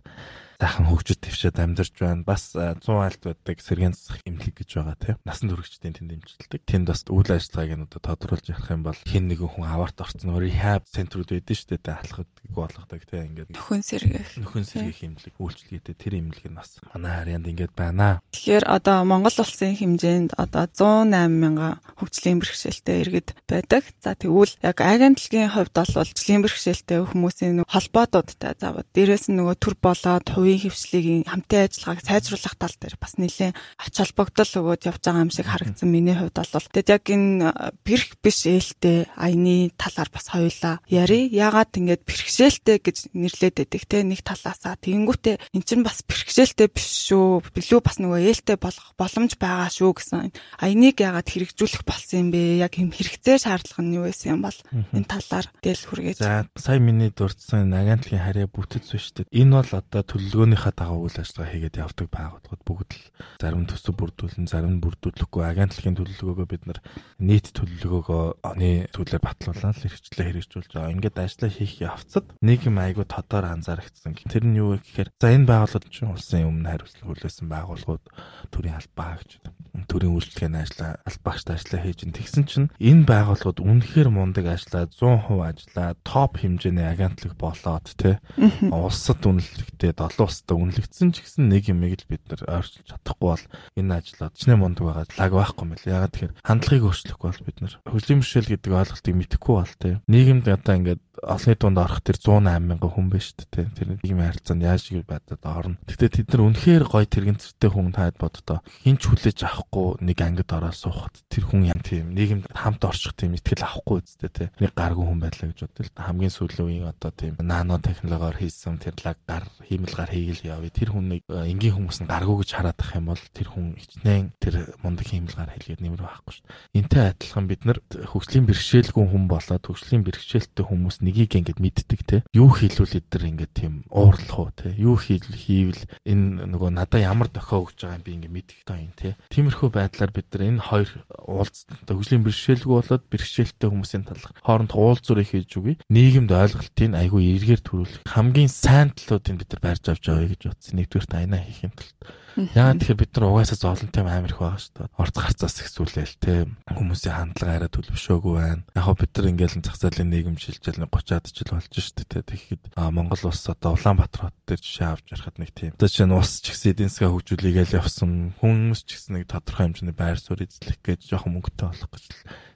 сайхан 0.59 0.87
хөгжөд 0.87 1.19
твшээд 1.19 1.57
амьдарч 1.59 1.93
байна. 1.99 2.23
Бас 2.23 2.55
100 2.55 2.81
айлт 2.87 3.21
байдаг 3.25 3.57
сэргийн 3.59 3.93
засах 3.93 4.23
эмнэлэг 4.23 4.55
гэж 4.55 4.69
байгаа 4.79 4.97
тийм. 4.97 5.17
Насан 5.27 5.51
туршидтын 5.51 5.95
тэнд 5.95 6.15
эмчилдэг. 6.15 6.61
Тэнд 6.63 6.87
бас 6.87 7.03
үйл 7.11 7.29
ажиллагааг 7.29 7.71
нь 7.75 7.85
одоо 7.85 8.01
тодруулж 8.01 8.47
ярих 8.49 8.71
юм 8.71 8.81
бол 8.87 8.99
хин 9.03 9.27
нэгэн 9.27 9.51
хүн 9.51 9.67
аварт 9.67 9.99
орцсон 9.99 10.37
rehab 10.39 10.87
центрүүд 10.87 11.29
байдаг 11.35 11.55
шүү 11.55 11.79
дээ. 11.79 11.99
Алхад 11.99 12.29
болгодог 12.49 13.01
тийм 13.03 13.35
ингээд 13.35 13.51
нөхөн 13.51 13.83
сэргэх. 13.83 14.39
Нөхөн 14.39 14.65
сэргэх 14.65 14.99
эмнэлэг 15.03 15.35
үйлчлэгээтэй 15.35 15.95
тэр 15.95 16.13
эмнэлэг 16.23 16.47
нь 16.47 16.57
бас 16.57 16.79
манай 16.93 17.11
харьяанд 17.19 17.49
ингээд 17.51 17.73
байна. 17.75 18.21
Тэгэхээр 18.31 18.65
одоо 18.65 19.03
Монгол 19.03 19.35
улсын 19.35 19.75
хэмжээнд 19.75 20.39
одоо 20.39 20.65
108 20.71 21.35
мянган 21.35 21.81
хөгжлийн 21.99 22.39
бэрхшээлтэй 22.39 22.97
иргэд 23.03 23.29
байдаг. 23.49 23.83
За 23.99 24.15
тэгвэл 24.15 24.53
яг 24.63 24.77
агентлагийн 24.79 25.51
хувьд 25.51 25.73
бол 25.75 25.93
хөгжлийн 26.05 26.41
бэрхшээлтэй 26.45 26.99
хүмүүсийн 27.03 27.65
холбоодуудтай 27.67 28.53
заавал 28.55 28.87
дээрэс 28.95 29.27
нь 29.29 29.37
нөгөө 29.39 29.55
төр 29.59 29.75
болоод 29.81 30.27
хувийн 30.45 30.61
хөвчлөгийн 30.61 31.25
хамтын 31.25 31.65
ажиллагааг 31.65 32.05
сайжруулах 32.05 32.55
тал 32.61 32.75
дээр 32.77 32.95
бас 33.01 33.17
нэлээд 33.17 33.57
ач 33.81 33.93
холбогдол 33.97 34.51
өгөөд 34.61 34.85
явж 34.85 35.01
байгаа 35.01 35.25
юм 35.25 35.33
шиг 35.33 35.49
харагдсан 35.49 35.89
миний 35.89 36.13
хувьд 36.13 36.37
бол 36.37 36.69
тэгэд 36.69 36.93
яг 36.93 37.05
энэ 37.09 37.49
бэрх 37.81 38.09
биш 38.21 38.45
ээлтэй 38.45 39.09
аяны 39.17 39.73
талаар 39.73 40.09
бас 40.13 40.29
хоёулаа 40.29 40.77
яри. 40.85 41.25
Ягаад 41.33 41.73
ингэж 41.73 42.05
бэрхшээлтэй 42.05 42.77
гэж 42.77 42.97
нэрлээд 43.17 43.55
байдаг 43.65 43.83
те 43.89 43.97
нэг 44.05 44.21
талаасаа 44.21 44.77
тэгэнгүүтээ 44.85 45.35
эн 45.57 45.63
чинь 45.65 45.81
бас 45.81 46.05
бэрхшээлтэй 46.05 46.69
биш 46.69 47.09
шүү. 47.09 47.41
Билүү 47.49 47.81
бас 47.81 47.97
нөгөө 47.97 48.21
ээлтэй 48.29 48.57
болох 48.61 48.93
боломж 48.93 49.33
байгаа 49.41 49.73
шүү 49.73 49.91
гэсэн. 49.97 50.29
Аяныг 50.61 51.01
ягаад 51.01 51.25
хэрэгжүүлэх 51.25 51.81
болсон 51.81 52.29
юм 52.29 52.29
бэ? 52.29 52.61
Яг 52.61 52.77
юм 52.77 52.93
хэрэгцээ 52.93 53.41
шаардлага 53.41 53.81
нь 53.81 53.95
юу 53.97 54.05
байсан 54.05 54.37
юм 54.37 54.41
бол 54.45 54.59
энэ 54.93 55.09
талаар 55.09 55.47
дээл 55.63 55.85
хүргээж. 55.89 56.17
За 56.21 56.45
сая 56.53 56.77
миний 56.77 57.09
дурдсан 57.09 57.73
агентлагийн 57.73 58.21
харьяа 58.21 58.49
бүтэц 58.51 58.93
биш 58.93 59.09
шүү 59.09 59.25
дээ. 59.25 59.41
Энэ 59.41 59.53
бол 59.55 59.71
одоо 59.79 60.01
төлөв 60.03 60.34
төлөвлөгөөнийхөө 60.35 60.73
дагуу 60.75 61.07
үйл 61.07 61.15
ажиллагаа 61.15 61.51
хийгээд 61.55 61.79
явдаг 61.79 62.07
байгууллагууд 62.11 62.63
бүгд 62.67 62.91
л 62.91 63.03
зарим 63.39 63.63
төсөв 63.71 63.95
бүрдүүлэн 63.95 64.47
зарим 64.51 64.73
нь 64.75 64.83
бүрдүүлэхгүй. 64.83 65.43
Агентлагийн 65.47 65.95
төлөвлөгөөгөө 65.95 66.47
бид 66.51 66.63
нар 66.67 66.79
нийт 67.23 67.55
төлөвлөгөөгөө 67.55 68.43
оны 68.43 68.91
төлөөр 68.91 69.23
батлуулаад 69.23 69.79
хэрэгжлээ 69.79 70.27
хэрэгжүүлж 70.27 70.71
байгаа. 70.75 70.91
Ингээд 70.91 71.23
ажиллаа 71.23 71.51
хийх 71.55 71.75
явцад 71.79 72.27
нэг 72.43 72.67
юм 72.67 72.77
айгу 72.83 73.07
тодоор 73.07 73.47
анзаарчихсан. 73.47 74.19
Тэр 74.27 74.43
нь 74.43 74.59
юу 74.59 74.75
вэ 74.75 74.83
гэхээр 74.83 75.09
за 75.15 75.31
энэ 75.31 75.47
байгууллагууд 75.47 75.87
чинь 75.87 76.11
улсын 76.11 76.43
өмнө 76.51 76.67
хариуцлага 76.67 77.07
хүлээсэн 77.15 77.47
байгууллагууд 77.47 78.05
төрийн 78.51 78.75
албаа 78.75 79.15
гэж 79.23 79.39
төрийн 79.87 80.15
үйлчлэгээний 80.15 80.63
ажлаа 80.63 80.91
албаагчтай 81.03 81.55
ажиллаа 81.59 81.81
хийж 81.83 81.99
ин 82.07 82.15
тэгсэн 82.15 82.43
чинь 82.47 82.67
энэ 82.79 83.03
байгууллагууд 83.03 83.59
үнэхээр 83.59 84.09
мундаг 84.09 84.47
ажиллаа 84.47 84.87
100% 84.87 85.35
ажиллаа 85.51 85.89
топ 86.07 86.39
хэмжээний 86.39 86.87
агентлаг 86.87 87.35
болоод 87.35 87.85
те 87.99 88.23
улсад 88.71 89.19
үнэлэгдээ 89.19 89.91
7 89.99 90.24
улстай 90.25 90.57
үнэлэгдсэн 90.57 91.09
ч 91.13 91.21
гэсэн 91.21 91.45
нэг 91.47 91.69
юм 91.69 91.85
л 91.85 92.09
бид 92.09 92.23
нар 92.25 92.41
ойрчилж 92.59 92.89
чадахгүй 92.89 93.29
бол 93.29 93.45
энэ 93.77 93.95
ажлаад 94.01 94.33
чинээ 94.33 94.57
мундаг 94.57 94.85
байгаа 94.89 95.05
лаг 95.21 95.31
байхгүй 95.37 95.65
мэл. 95.69 95.85
Ягаад 95.85 96.13
тэгэхээр 96.17 96.33
хандлагыг 96.41 96.85
өөрчлөхгүй 96.89 97.27
бол 97.29 97.45
бид 97.45 97.57
нар 97.61 97.73
хөгжлийн 97.85 98.19
бэрхшээл 98.25 98.51
гэдэг 98.51 98.71
ойлголтыг 98.73 99.15
мэдэхгүй 99.15 99.55
бол 99.55 99.73
те. 99.79 99.89
Нийгэмд 100.09 100.45
одоо 100.49 100.73
ингээд 100.75 101.03
олонний 101.23 101.55
дунд 101.55 101.77
орох 101.79 102.01
тэр 102.01 102.17
108 102.19 102.59
мянган 102.65 102.91
хүн 102.91 103.07
байна 103.07 103.23
шүү 103.23 103.45
дээ. 103.53 103.67
Тэр 103.75 103.87
нийгмийн 104.03 104.29
харилцаанд 104.33 104.63
яаж 104.65 104.81
шиг 104.83 105.05
байдлаар 105.05 105.39
орно. 105.45 105.77
Гэтэ 105.87 106.09
тэд 106.11 106.27
нар 106.33 106.41
үнэхээр 106.51 106.83
гоё 106.89 107.05
тэрэгцэртэй 107.05 107.69
хүн 107.71 107.89
таад 107.95 108.15
боддоо 108.19 108.59
хинч 108.83 109.01
хүлээж 109.07 109.39
авахгүй 109.47 110.03
нэг 110.03 110.17
ангид 110.19 110.51
ороод 110.51 110.75
суухад 110.75 111.15
тэр 111.31 111.43
хүн 111.47 111.71
юм 111.71 111.79
тийм 111.79 112.11
нийгэмд 112.11 112.51
хамт 112.51 112.81
орчих 112.83 113.15
тийм 113.15 113.37
итгэл 113.39 113.63
авахгүй 113.63 114.03
үстэй 114.03 114.31
те. 114.33 114.45
Нэг 114.59 114.75
гаргүй 114.75 115.05
хүн 115.05 115.21
байлаа 115.23 115.47
гэж 115.53 115.59
бодлоо. 115.63 115.93
Хамгийн 115.95 116.33
сүүлийн 116.33 116.65
үеийн 116.67 116.91
одоо 116.91 117.11
тийм 117.15 117.33
нано 117.39 117.79
технологиор 117.79 118.35
хийсэн 118.35 118.81
тэр 118.81 118.95
лаг 119.05 119.17
гар 119.23 119.47
хиймэлгаар 119.63 120.11
хийгэл 120.11 120.49
явъя. 120.51 120.73
Тэр 120.73 120.89
хүнийг 120.91 121.23
э, 121.29 121.47
энгийн 121.47 121.75
хүмүүс 121.77 122.03
нь 122.03 122.09
гаргүй 122.11 122.43
гэж 122.43 122.49
хараад 122.57 122.79
ах 122.81 122.95
юм 122.97 123.07
бол 123.13 123.23
тэр 123.31 123.47
хүн 123.53 123.77
ичнээн 123.79 124.33
тэр 124.41 124.55
мундаг 124.83 125.07
хиймэлгаар 125.07 125.53
хэлгээд 125.53 125.81
нэмэр 125.85 126.01
байхгүй 126.03 126.33
шүү 126.33 126.45
дээ. 126.45 126.77
Энтэй 126.81 127.03
адилхан 127.13 127.45
бид 127.47 127.61
нар 127.63 127.79
хөгжлийн 127.85 128.45
бэрхшээлгүй 128.49 129.05
хүн 129.05 129.25
болоод 129.29 129.63
хөгжлийн 129.63 130.03
бэрхшээлтэй 130.03 130.65
хүмүүс 130.65 131.04
нэгийг 131.05 131.37
ингээд 131.37 131.59
мэддэг 131.61 132.01
те. 132.03 132.17
Юу 132.33 132.49
хийлүүл 132.49 132.99
эдэр 132.99 133.23
ингээд 133.29 133.53
тийм 133.53 133.73
уурлах 133.93 134.35
уу 134.35 134.51
те. 134.57 134.73
Юу 134.73 134.97
хийвэл 134.97 135.85
энэ 136.03 136.49
нөгөө 136.49 136.71
надаа 136.73 136.99
ямар 136.99 137.29
дохио 137.29 137.63
өгж 137.63 137.85
байгаа 137.85 137.97
юм 138.01 138.05
би 138.05 138.11
ингээд 138.17 138.35
мэдэх 138.35 138.59
таа 138.65 138.81
юм 138.81 138.93
те. 138.97 139.15
Тиймэрхүү 139.29 139.69
байдлаар 139.69 140.11
бид 140.11 140.27
нар 140.33 140.43
энэ 140.49 140.65
хоёр 140.65 140.89
уулз 141.29 141.69
хөгжлийн 141.85 142.25
бэрхшээлгүй 142.25 142.73
болоод 142.73 143.03
бэрхшээлтэй 143.13 143.69
хүмүүсийн 143.69 144.03
талах 144.09 144.33
хооронд 144.41 144.73
уулзуурыг 144.73 145.29
хийж 145.29 145.51
үгүй. 145.55 145.77
Нийгэмд 145.93 146.31
ойлголтыг 146.33 146.91
айгүй 146.95 147.23
эргээр 147.37 147.61
төрүүлэх 147.61 148.03
хамгийн 148.09 148.49
сайн 148.49 148.89
талуудыг 148.95 149.45
бид 149.45 149.49
нар 149.53 149.61
барьж 149.61 149.85
авч 149.91 150.05
авъя 150.09 150.31
гэж 150.33 150.41
утсан. 150.49 150.79
Нэгдүгээр 150.81 151.07
тайна 151.11 151.37
хийх 151.43 151.69
юм 151.69 151.73
тулд 151.75 151.99
Яагаад 152.35 152.83
тэгэхээр 152.83 152.99
бид 152.99 153.11
нар 153.15 153.25
угаасаа 153.31 153.57
зоолонтой 153.57 154.03
амар 154.03 154.31
их 154.31 154.39
байгаа 154.43 154.59
шүү 154.59 154.73
дээ. 154.75 154.91
Орц 154.99 155.15
гарцаас 155.15 155.55
ихсүүлээл 155.63 156.15
те 156.19 156.33
хүмүүсийн 156.67 157.15
хандлага 157.15 157.55
арай 157.55 157.71
төлөвшөөгүй 157.71 158.33
байна. 158.35 158.63
Яг 158.75 158.87
бид 158.99 159.11
нар 159.15 159.29
ингээл 159.31 159.63
зах 159.63 159.79
зээлийн 159.79 160.11
нийгэм 160.11 160.35
шилжил 160.35 160.83
30-аад 160.83 161.25
жил 161.31 161.51
болж 161.55 161.71
шүү 161.71 161.95
дээ. 162.03 162.27
Тэгэхэд 162.27 162.63
Монгол 162.75 163.23
улс 163.31 163.43
одоо 163.47 163.79
Улаанбаатар 163.79 164.27
хот 164.27 164.37
дээр 164.43 164.59
жишээ 164.59 164.87
авч 164.91 165.05
ярахад 165.15 165.39
нэг 165.39 165.51
тийм. 165.55 165.71
Одоо 165.79 165.87
чинь 165.87 166.11
ус 166.11 166.43
ч 166.43 166.51
гэсэн 166.51 166.71
эдийн 166.75 166.91
засгаа 166.91 167.15
хөгжүүлээгээл 167.15 167.77
явсан. 167.79 168.35
Хүмүүс 168.43 168.83
ч 168.83 168.99
гэсэн 168.99 169.13
нэг 169.15 169.31
тодорхой 169.31 169.71
хэмжээний 169.71 169.95
байр 169.95 170.19
суурь 170.19 170.43
эзлэх 170.43 170.79
гэж 170.83 171.07
жоохон 171.07 171.39
мөнгөтэй 171.39 171.71
болох 171.71 171.91
гэж 171.95 172.05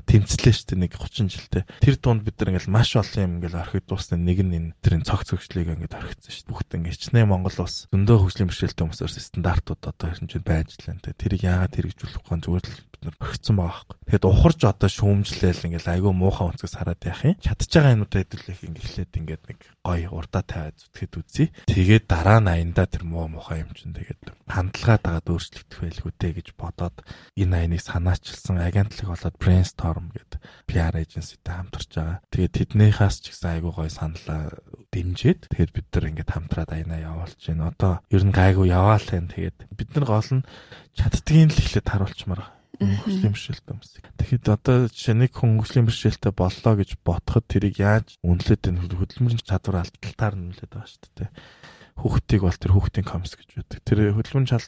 тэмцлээ 0.08 0.54
дээ 0.76 0.80
нэг 0.88 0.94
30 0.96 1.28
жилдээ. 1.28 1.64
Тэр 1.84 1.96
дунд 2.00 2.22
бид 2.24 2.38
нар 2.40 2.56
ингээл 2.56 2.72
маш 2.72 2.96
олон 2.96 3.20
юм 3.20 3.34
ингээл 3.40 3.60
орхид 3.60 3.86
дуусна 3.90 4.16
нэг 4.16 4.40
нь 4.46 4.56
энэ 4.56 4.74
тэрийн 4.80 5.04
цогц 5.04 5.36
хөгжлийг 5.36 5.76
ингээд 5.76 5.98
орхицсан 5.98 6.32
дээ. 6.32 6.50
Бүгд 6.50 6.70
ингээд 6.80 6.98
хичнээн 7.00 7.30
Монгол 7.30 7.58
улс 7.60 7.86
зөндөө 7.92 8.18
хөгжлийн 8.24 8.50
бэрхшээлтэй 8.50 8.84
хүмүүсээр 8.88 9.12
стандартууд 9.12 9.82
одоо 9.86 10.08
хэмжээнд 10.10 10.48
байж 10.48 10.70
лээ. 10.82 11.14
Тэрийг 11.14 11.44
яагаад 11.46 11.74
хэрэгжүүлэх 11.76 12.26
вэ 12.26 12.42
зүгээр 12.42 12.66
л 12.66 12.89
бид 13.00 13.08
нар 13.08 13.16
орхицсан 13.24 13.56
байгаа 13.56 13.72
байхгүй. 13.80 13.98
Тэгэхэд 14.10 14.26
ухарж 14.28 14.60
одоо 14.68 14.90
шүүмжлээл 14.92 15.66
ингээл 15.72 15.94
айгүй 15.96 16.12
муухай 16.12 16.46
өнцгөөс 16.52 16.76
хараад 16.76 17.02
яах 17.08 17.24
юм. 17.24 17.40
Чадж 17.40 17.70
байгаа 17.72 17.96
юмудаа 17.96 18.20
хэдүүлэх 18.20 18.60
ингээд 18.68 18.84
эхлээд 18.84 19.14
ингээд 19.16 19.44
нэг 19.48 19.60
гоё 19.80 20.10
урдаа 20.12 20.44
тавиад 20.44 20.76
зүтгэхэд 20.76 21.14
үзье. 21.16 21.46
Тэгээд 21.72 22.06
дараа 22.12 22.40
нь 22.44 22.52
аяндаа 22.52 22.88
тэр 22.92 23.04
муу 23.08 23.32
муухай 23.32 23.64
юм 23.64 23.72
чинь 23.72 23.96
тэгээд 23.96 24.22
хандлагаа 24.50 25.00
дагаад 25.00 25.28
өөрчлөгдөх 25.32 25.80
байлгүй 25.80 26.12
дээ 26.20 26.34
гэж 26.44 26.48
бодоод 26.60 26.98
энэ 27.40 27.56
аяныг 27.56 27.82
санаачилсан 27.86 28.58
агентлаг 28.60 29.08
болоод 29.08 29.36
brainstorm 29.40 30.12
гэдэг 30.12 30.40
PR 30.68 30.94
agencyтэй 31.00 31.54
хамтарч 31.56 31.90
байгаа. 31.96 32.18
Тэгээд 32.34 32.58
тэднийхээс 32.58 33.16
ч 33.24 33.26
гэсэн 33.32 33.50
айгүй 33.62 33.72
гоё 33.72 33.90
саналаа 33.94 34.52
дэмжиж 34.90 35.48
тэгээд 35.48 35.72
бид 35.72 35.88
нар 35.94 36.06
ингээд 36.10 36.34
хамтраад 36.34 36.72
аянаа 36.74 37.00
явуулж 37.00 37.40
байна. 37.46 37.70
Одоо 37.72 37.94
ер 38.10 38.24
нь 38.26 38.34
гайгүй 38.34 38.68
яваал 38.74 39.06
тань 39.06 39.30
тэгээд 39.30 39.58
бид 39.70 39.90
нар 39.94 40.06
гол 40.10 40.30
нь 40.34 40.46
чаддгийг 40.98 41.54
л 41.54 41.62
эхлээд 41.62 41.88
харуулчмаар 41.88 42.59
хөгжлийн 42.80 43.34
бэрхшээлтэй 43.36 43.74
хүмүүс. 43.76 43.92
Тэгэхэд 44.16 44.46
одоо 44.48 44.78
жишээ 44.88 45.16
нэг 45.20 45.32
хүн 45.36 45.60
хөгжлийн 45.60 45.88
бэрхшээлтэй 45.88 46.34
боллоо 46.34 46.74
гэж 46.80 46.90
ботход 47.04 47.46
тэрийг 47.52 47.76
яаж 47.84 48.16
үнэлээд 48.24 48.72
энэ 48.72 48.88
хөдөлмөрийн 48.88 49.44
чадвар 49.44 49.84
алдталтаар 49.84 50.36
нь 50.40 50.46
үнэлээд 50.48 50.72
байгаа 50.72 50.88
шүү 50.88 51.12
дээ. 51.20 51.32
Хүүхдийг 52.00 52.42
бол 52.48 52.56
тэр 52.56 52.72
хүүхдийн 52.72 53.08
комс 53.08 53.36
гэж 53.36 53.50
байдаг. 53.60 53.80
Тэр 53.84 54.00
хөдөлмөрийн 54.16 54.48
чал 54.48 54.68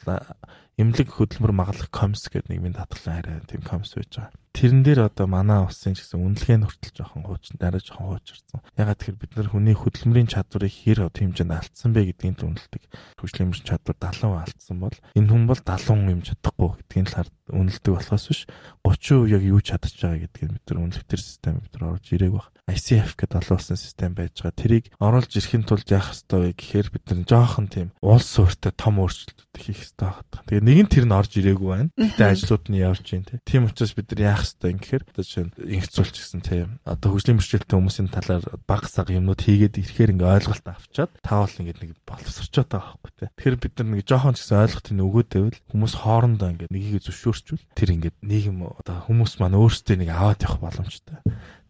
эмнэлэг 0.80 1.08
хөдөлмөр 1.12 1.52
маглах 1.52 1.90
комс 1.92 2.28
гэдэг 2.32 2.48
нийгмийн 2.48 2.78
татгалан 2.78 3.18
арай 3.20 3.40
тийм 3.44 3.60
комс 3.60 3.92
байж 3.92 4.08
байгаа. 4.16 4.32
тэрэн 4.52 4.84
дээр 4.84 5.08
одоо 5.08 5.26
манай 5.26 5.64
улсын 5.64 5.96
гэсэн 5.96 6.20
үнэлгээ 6.20 6.60
нь 6.60 6.66
хүртэл 6.68 6.92
жоохон 6.92 7.24
хуучин 7.24 7.56
дараа 7.56 7.80
жоохон 7.80 8.20
хуучирсан. 8.20 8.60
Ягаад 8.76 9.00
тэгэхээр 9.00 9.20
бид 9.20 9.32
нар 9.32 9.48
хүний 9.48 9.72
хөдөлмөрийн 9.72 10.28
чадварыг 10.28 10.68
хэр 10.68 11.08
хэмжээнд 11.08 11.56
алдсан 11.56 11.90
бэ 11.96 12.12
гэдгийг 12.12 12.44
үнэлдэг. 12.44 12.82
Хөдөлмөрийн 13.16 13.64
чадвар 13.64 13.96
70% 13.96 14.44
алдсан 14.44 14.76
бол 14.76 14.96
энэ 15.16 15.28
хүн 15.32 15.44
бол 15.48 15.60
70 15.64 16.12
юм 16.12 16.20
чадахгүй 16.20 16.68
гэдгийг 16.84 17.08
л 17.16 17.32
үнэлдэг 17.52 17.92
болохоос 17.96 18.24
биш 18.28 18.40
30% 18.84 19.32
яг 19.32 19.42
юу 19.42 19.60
чадчих 19.64 20.04
байгаа 20.04 20.20
гэдгийг 20.24 20.50
бид 20.52 20.66
нар 20.68 20.80
үнэлэх 20.84 21.04
систем 21.16 21.60
бид 21.60 21.72
нар 21.80 21.96
орж 21.96 22.06
ирээг 22.12 22.32
баг. 22.36 22.48
ICF 22.68 23.18
гэдэг 23.18 23.38
олон 23.42 23.56
улсын 23.58 23.76
систем 23.80 24.12
байж 24.14 24.36
байгаа. 24.38 24.56
Тэрийг 24.56 24.84
оруулж 25.02 25.32
ирэхин 25.34 25.64
тулд 25.66 25.88
яах 25.90 26.14
ёстой 26.14 26.38
вэ 26.40 26.50
гэхээр 26.54 26.88
бид 26.94 27.04
нар 27.10 27.20
жоохон 27.26 27.66
тийм 27.68 27.88
улс 28.00 28.30
өөртөө 28.38 28.72
том 28.78 29.02
өөрчлөлтүүд 29.02 29.56
хийх 29.58 29.82
ёстой 29.82 30.14
байна. 30.14 30.61
Тэгээ 30.62 30.78
нэг 30.78 30.86
нь 30.86 30.92
тэр 30.94 31.06
нь 31.10 31.16
орж 31.18 31.32
ирээгүй 31.42 31.68
байна. 31.74 31.90
Гэтэ 31.98 32.22
ажлууд 32.22 32.70
нь 32.70 32.78
явж 32.78 33.02
байна 33.02 33.42
тийм 33.42 33.66
учраас 33.66 33.98
бид 33.98 34.14
нар 34.14 34.22
яах 34.30 34.46
ёстой 34.46 34.70
юм 34.70 34.78
гэхээр 34.78 35.02
одоо 35.10 35.22
жишээ 35.26 35.44
нь 35.50 35.54
инхцүүлч 35.82 36.14
гэсэн 36.22 36.40
тийм 36.46 36.78
одоо 36.86 37.08
хөгжлийн 37.10 37.38
бэрхшээлтэй 37.42 37.74
хүмүүсийн 37.82 38.08
талаар 38.14 38.44
баг 38.62 38.86
саг 38.86 39.10
юмнууд 39.10 39.42
хийгээд 39.42 39.82
ирэхээр 39.82 40.14
ингээ 40.14 40.34
ойлголт 40.38 40.66
авчаад 40.70 41.10
таавал 41.18 41.58
ингээ 41.58 41.82
нэг 41.82 41.98
боловсрчод 42.06 42.70
байгаа 42.70 42.94
байхгүй 42.94 43.10
тийм. 43.26 43.30
Тэгэхээр 43.34 43.58
бид 43.58 43.74
нар 43.74 43.88
нэг 43.90 44.06
жоохон 44.06 44.34
ч 44.38 44.46
гэсэн 44.46 44.62
ойлголтыг 44.62 45.02
өгөөдөөвэл 45.02 45.58
хүмүүс 45.74 45.94
хоорондоо 45.98 46.48
ингээ 46.54 46.70
нэгийг 46.70 47.02
зөвшөөрчвөл 47.10 47.66
тэр 47.74 47.88
ингээ 47.98 48.12
нийгэм 48.22 48.58
одоо 48.62 48.96
хүмүүс 49.10 49.32
маань 49.42 49.58
өөрсдөө 49.58 49.96
нэг 49.98 50.10
аваад 50.14 50.46
явах 50.46 50.62
боломжтой. 50.62 51.18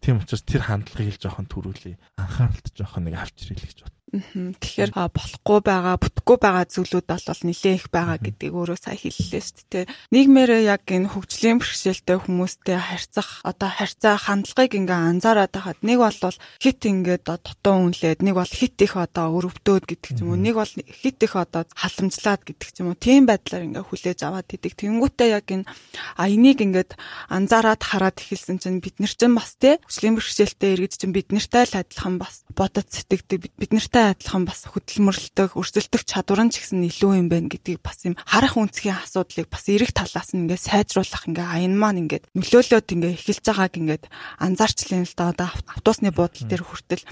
Тийм 0.05 0.21
учраас 0.21 0.45
тэр 0.45 0.69
хандлагыг 0.69 1.17
л 1.17 1.23
жоохон 1.23 1.49
төрүүлээ. 1.49 1.95
Анхааралт 2.21 2.69
жоохон 2.77 3.09
нэг 3.09 3.17
авчир 3.17 3.57
хэлэх 3.57 3.73
гэж 3.73 3.79
бод. 3.87 3.95
Тэгэхээр 4.13 4.93
болохгүй 4.93 5.59
байгаа, 5.65 5.97
бүтггүй 5.97 6.37
байгаа 6.37 6.69
зүйлүүд 6.69 7.07
бол 7.09 7.41
нэлээ 7.49 7.73
их 7.81 7.87
байгаа 7.89 8.21
гэдгийг 8.21 8.53
өөрөө 8.53 8.77
сая 8.77 8.93
хэллээ 8.93 9.41
шүү 9.41 9.65
дээ. 9.73 9.85
Нийгмээр 10.13 10.51
яг 10.69 10.85
энэ 10.85 11.09
хөгжлийн 11.09 11.57
бэрхшээлтэй 11.57 12.17
хүмүүстэй 12.21 12.77
харьцах, 12.77 13.41
одоо 13.41 13.69
харьцаа 13.73 14.21
хандлагыг 14.21 14.77
ингээ 14.77 15.17
анзаараад 15.17 15.49
байхад 15.49 15.81
нэг 15.81 15.97
бол 15.97 16.37
хит 16.61 16.81
ингээд 16.85 17.25
дутуу 17.25 17.89
үнлээд, 17.89 18.21
нэг 18.21 18.37
бол 18.37 18.53
хит 18.53 18.77
их 18.85 18.93
одоо 18.93 19.33
өрөвдөөд 19.33 19.83
гэдэг 19.89 20.11
ч 20.13 20.21
юм 20.21 20.29
уу, 20.29 20.37
нэг 20.37 20.61
бол 20.61 20.69
хит 20.69 21.17
их 21.17 21.33
одоо 21.33 21.65
халамжлаад 21.73 22.41
гэдэг 22.45 22.69
ч 22.69 22.85
юм 22.85 22.93
уу. 22.93 23.01
Тийм 23.01 23.25
байдлаар 23.25 23.65
ингээ 23.65 23.81
хүлээж 23.81 24.19
аваад 24.29 24.45
идэг. 24.53 24.77
Тэнгүүтээ 24.77 25.29
яг 25.33 25.49
энэ 25.49 25.65
а 25.65 26.29
энийг 26.29 26.61
ингээд 26.61 26.93
анзаараад 27.33 27.81
хараад 27.81 28.21
эхэлсэн 28.21 28.61
чинь 28.61 28.77
бид 28.77 29.01
нар 29.01 29.09
чинь 29.09 29.33
бас 29.33 29.57
те 29.57 29.81
хөгжлийн 29.81 30.21
бэрхшээлтэй 30.21 30.69
иргэд 30.77 31.01
чинь 31.01 31.15
бид 31.17 31.33
нартай 31.33 31.65
л 31.65 31.81
адилхан 31.81 32.21
бас 32.21 32.45
бодод 32.53 32.87
сэтгэдэг 32.93 33.57
бид 33.57 33.71
нартай 33.73 34.02
Тэрнтэй 34.03 34.19
адилхан 34.19 34.43
бас 34.43 34.67
хөдөлмөрлөлтөг, 34.67 35.55
өрсөлдөх 35.55 36.03
чадвар 36.03 36.43
нь 36.43 36.51
ч 36.51 36.59
гэсэн 36.59 36.83
илүү 36.91 37.23
юм 37.23 37.27
байна 37.31 37.47
гэдгийг 37.47 37.79
бас 37.79 38.03
юм 38.03 38.19
харах 38.27 38.59
үнцгийн 38.59 38.99
асуудлыг 38.99 39.47
бас 39.47 39.63
эрэг 39.71 39.95
талаас 39.95 40.35
нь 40.35 40.43
ингээд 40.43 40.59
сайжруулах 40.59 41.23
ингээ 41.23 41.47
аян 41.47 41.79
маань 41.79 42.03
ингээд 42.03 42.27
нөлөөлөд 42.35 42.83
ингээ 42.83 43.15
эхэлж 43.15 43.47
байгааг 43.47 43.73
ингээд 43.79 44.03
анзаарчлаа 44.43 45.07
л 45.07 45.15
да 45.15 45.31
одоо 45.31 45.47
автобусны 45.55 46.11
буудлын 46.11 46.51
дээр 46.51 46.63
хүртэл 46.67 47.03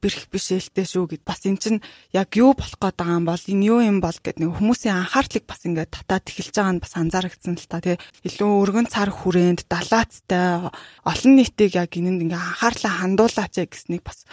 бэрх 0.00 0.32
биш 0.32 0.48
ээлтэй 0.56 0.86
шүү 0.88 1.04
гэд. 1.12 1.22
Бас 1.28 1.44
эн 1.44 1.60
чин 1.60 1.84
яг 2.16 2.32
юу 2.34 2.56
болох 2.56 2.80
гээд 2.80 2.96
байгаа 2.96 3.20
юм 3.20 3.26
бол 3.28 3.44
энэ 3.44 3.66
юу 3.68 3.80
юм 3.84 4.00
бол 4.00 4.16
гэд 4.16 4.40
нэг 4.40 4.56
хүмүүсийн 4.56 4.96
анхаарлыг 4.96 5.44
бас 5.44 5.60
ингээд 5.68 5.92
татаад 5.92 6.24
эхэлж 6.24 6.54
байгаа 6.56 6.74
нь 6.74 6.82
бас 6.82 6.92
анзаарэгдсэн 6.96 7.54
л 7.60 7.68
та 7.68 7.84
тий. 7.84 7.96
Илүү 8.24 8.50
өргөн 8.64 8.88
цар 8.88 9.12
хүрээнд 9.12 9.68
далаацтай 9.68 10.72
олон 11.04 11.32
нийтийг 11.36 11.76
яг 11.76 11.92
энэнд 11.92 12.24
ингээ 12.24 12.40
анхаарлаа 12.40 12.92
хандуулаач 13.04 13.54
гэснийг 13.60 14.02
бас 14.02 14.24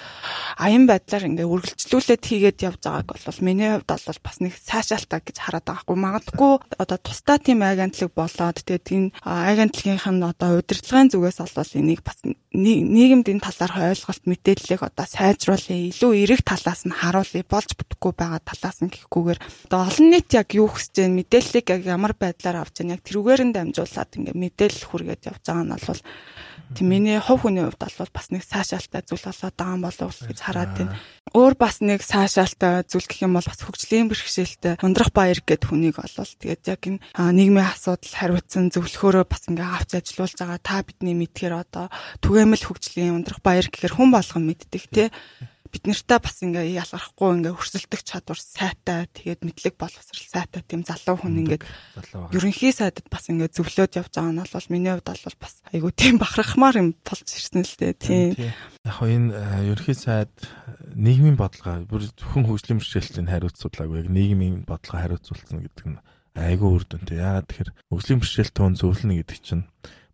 аян 0.55 0.87
байдлаар 0.87 1.27
ингээ 1.35 1.47
үргэлжлүүлээд 2.07 2.23
хийгээд 2.23 2.59
явж 2.63 2.81
байгааг 2.87 3.07
бол 3.11 3.43
миний 3.43 3.71
хувьд 3.75 3.91
бол 3.91 4.23
бас 4.23 4.37
нэг 4.39 4.53
сайшаалтаа 4.55 5.19
гэж 5.19 5.37
хараад 5.43 5.65
байгаа 5.67 5.83
хгүй 5.83 5.97
магадгүй 5.99 6.53
одоо 6.79 6.97
тусдаа 7.03 7.37
тийм 7.37 7.59
агентлаг 7.67 8.11
болоод 8.15 8.57
тэгээд 8.63 8.87
энэ 8.95 9.11
агентлагийнх 9.27 10.07
нь 10.07 10.23
одоо 10.23 10.49
удирдлагын 10.63 11.11
зүгээс 11.11 11.39
бол 11.43 11.71
энийг 11.75 12.01
бас 12.07 12.17
нийгэмд 12.55 13.27
энэ 13.27 13.43
талаар 13.43 13.91
ойлголт 13.91 14.23
мэдээллийг 14.23 14.81
одоо 14.87 15.05
сайжруулъя 15.05 15.91
илүү 15.91 16.11
эрэг 16.23 16.41
талаас 16.47 16.87
нь 16.87 16.95
харуулъя 16.95 17.43
болж 17.43 17.69
бүтэхгүй 17.75 18.13
байгаа 18.15 18.39
талаас 18.39 18.79
нь 18.79 18.91
гэхгүйгээр 18.91 19.39
одоо 19.67 19.79
олон 19.91 20.07
нийт 20.07 20.31
яг 20.31 20.49
юу 20.55 20.71
хүсэж 20.71 21.03
байна 21.03 21.19
мэдээллийг 21.19 21.67
яг 21.75 21.81
ямар 21.83 22.13
байдлаар 22.15 22.63
авч 22.63 22.87
байна 22.87 22.95
яг 22.95 23.03
тэрүүгээр 23.03 23.41
нь 23.51 23.55
дамжуулаад 23.55 24.11
ингээ 24.15 24.35
мэдээлэл 24.47 24.87
хүргээд 24.87 25.27
явж 25.27 25.43
байгаа 25.43 25.65
нь 25.67 25.75
бол 25.75 26.01
тийм 26.75 26.87
миний 26.89 27.19
хувь 27.19 27.45
хүний 27.45 27.63
хувьд 27.63 27.79
бол 27.79 28.11
бас 28.13 28.27
нэг 28.29 28.43
сайшаалтай 28.43 29.01
зүйл 29.05 29.23
болоод 29.23 29.55
байгаа 29.57 29.75
юм 29.75 29.83
болов 29.83 30.09
уу 30.11 30.27
гэж 30.29 30.39
хараад 30.41 30.71
байна. 30.77 30.97
Өөр 31.33 31.53
бас 31.57 31.75
нэг 31.81 32.01
сайшаалтай 32.03 32.83
зүйл 32.87 33.07
гэх 33.07 33.25
юм 33.25 33.37
бол 33.37 33.47
бас 33.47 33.61
хөгжлийн 33.63 34.07
бэрхшээлтэй 34.11 34.79
ундрах 34.83 35.11
баяр 35.15 35.39
гэд 35.41 35.63
хүнийг 35.65 35.97
болвол 35.97 36.33
тэгээд 36.39 36.63
яг 36.67 36.81
энэ 36.87 36.99
нийгмийн 37.17 37.71
асуудал 37.71 38.13
хариуцсан 38.13 38.69
зөвлөхөөрөө 38.71 39.25
бас 39.25 39.43
ингээ 39.47 39.67
авч 39.67 39.91
ажилуулж 39.97 40.35
байгаа 40.37 40.59
та 40.61 40.83
бидний 40.83 41.15
мэдхээр 41.17 41.53
одоо 41.57 41.87
түгээмэл 42.21 42.67
хөгжлийн 42.67 43.15
ундрах 43.17 43.41
баяр 43.41 43.67
гэхээр 43.67 43.95
хүн 43.95 44.09
болгон 44.11 44.43
мэддэг 44.47 44.83
тий 44.91 45.07
бид 45.71 45.85
нартай 45.87 46.19
бас 46.23 46.37
ингээ 46.41 46.79
ялгархгүй 46.79 47.29
ингээ 47.37 47.53
өрсөлдөх 47.53 48.01
чадвар 48.01 48.39
сайтай 48.39 49.05
тэгээд 49.11 49.41
мэдлэг 49.43 49.75
боловсрал 49.77 50.27
сайтай 50.27 50.61
тийм 50.63 50.81
залуу 50.87 51.19
хүн 51.19 51.43
ингээд 51.43 51.63
ерөнхий 52.33 52.73
сайдад 52.73 53.07
бас 53.11 53.27
ингээ 53.27 53.51
зөвлөөд 53.51 53.99
явж 53.99 54.13
байгаа 54.15 54.33
нь 54.33 54.41
бол 54.41 54.71
миний 54.73 54.91
хувьд 54.95 55.07
бол 55.07 55.37
бас 55.39 55.55
айгу 55.71 55.89
тийм 55.91 56.15
бахархмаар 56.23 56.75
юм 56.81 56.89
болж 57.03 57.27
ирсэн 57.27 57.63
л 57.67 57.75
дээ 57.77 57.93
тийм 57.99 58.51
яг 58.87 58.99
энэ 59.03 59.35
э, 59.35 59.71
ерөнхий 59.71 59.97
сайд 59.97 60.33
нийгмийн 60.95 61.35
бодлого 61.35 61.83
бүр 61.85 62.07
хүн 62.07 62.47
хөгжлийн 62.47 62.79
бэрхшээлтийн 62.79 63.27
хариуцлагагүй 63.27 64.03
яг 64.03 64.09
нийгмийн 64.09 64.63
бодлого 64.63 65.03
хариуцуулсан 65.03 65.61
гэдэг 65.61 65.85
нь 65.91 65.99
айгу 66.37 66.71
үр 66.71 66.85
дүнтэй 66.85 67.17
яагаад 67.19 67.49
тэгэхээр 67.49 67.71
хөгжлийн 67.91 68.19
бэрхшээлтэй 68.21 68.61
хүн 68.61 68.77
зөвлөнө 68.77 69.15
гэдэг 69.21 69.39
чинь 69.41 69.63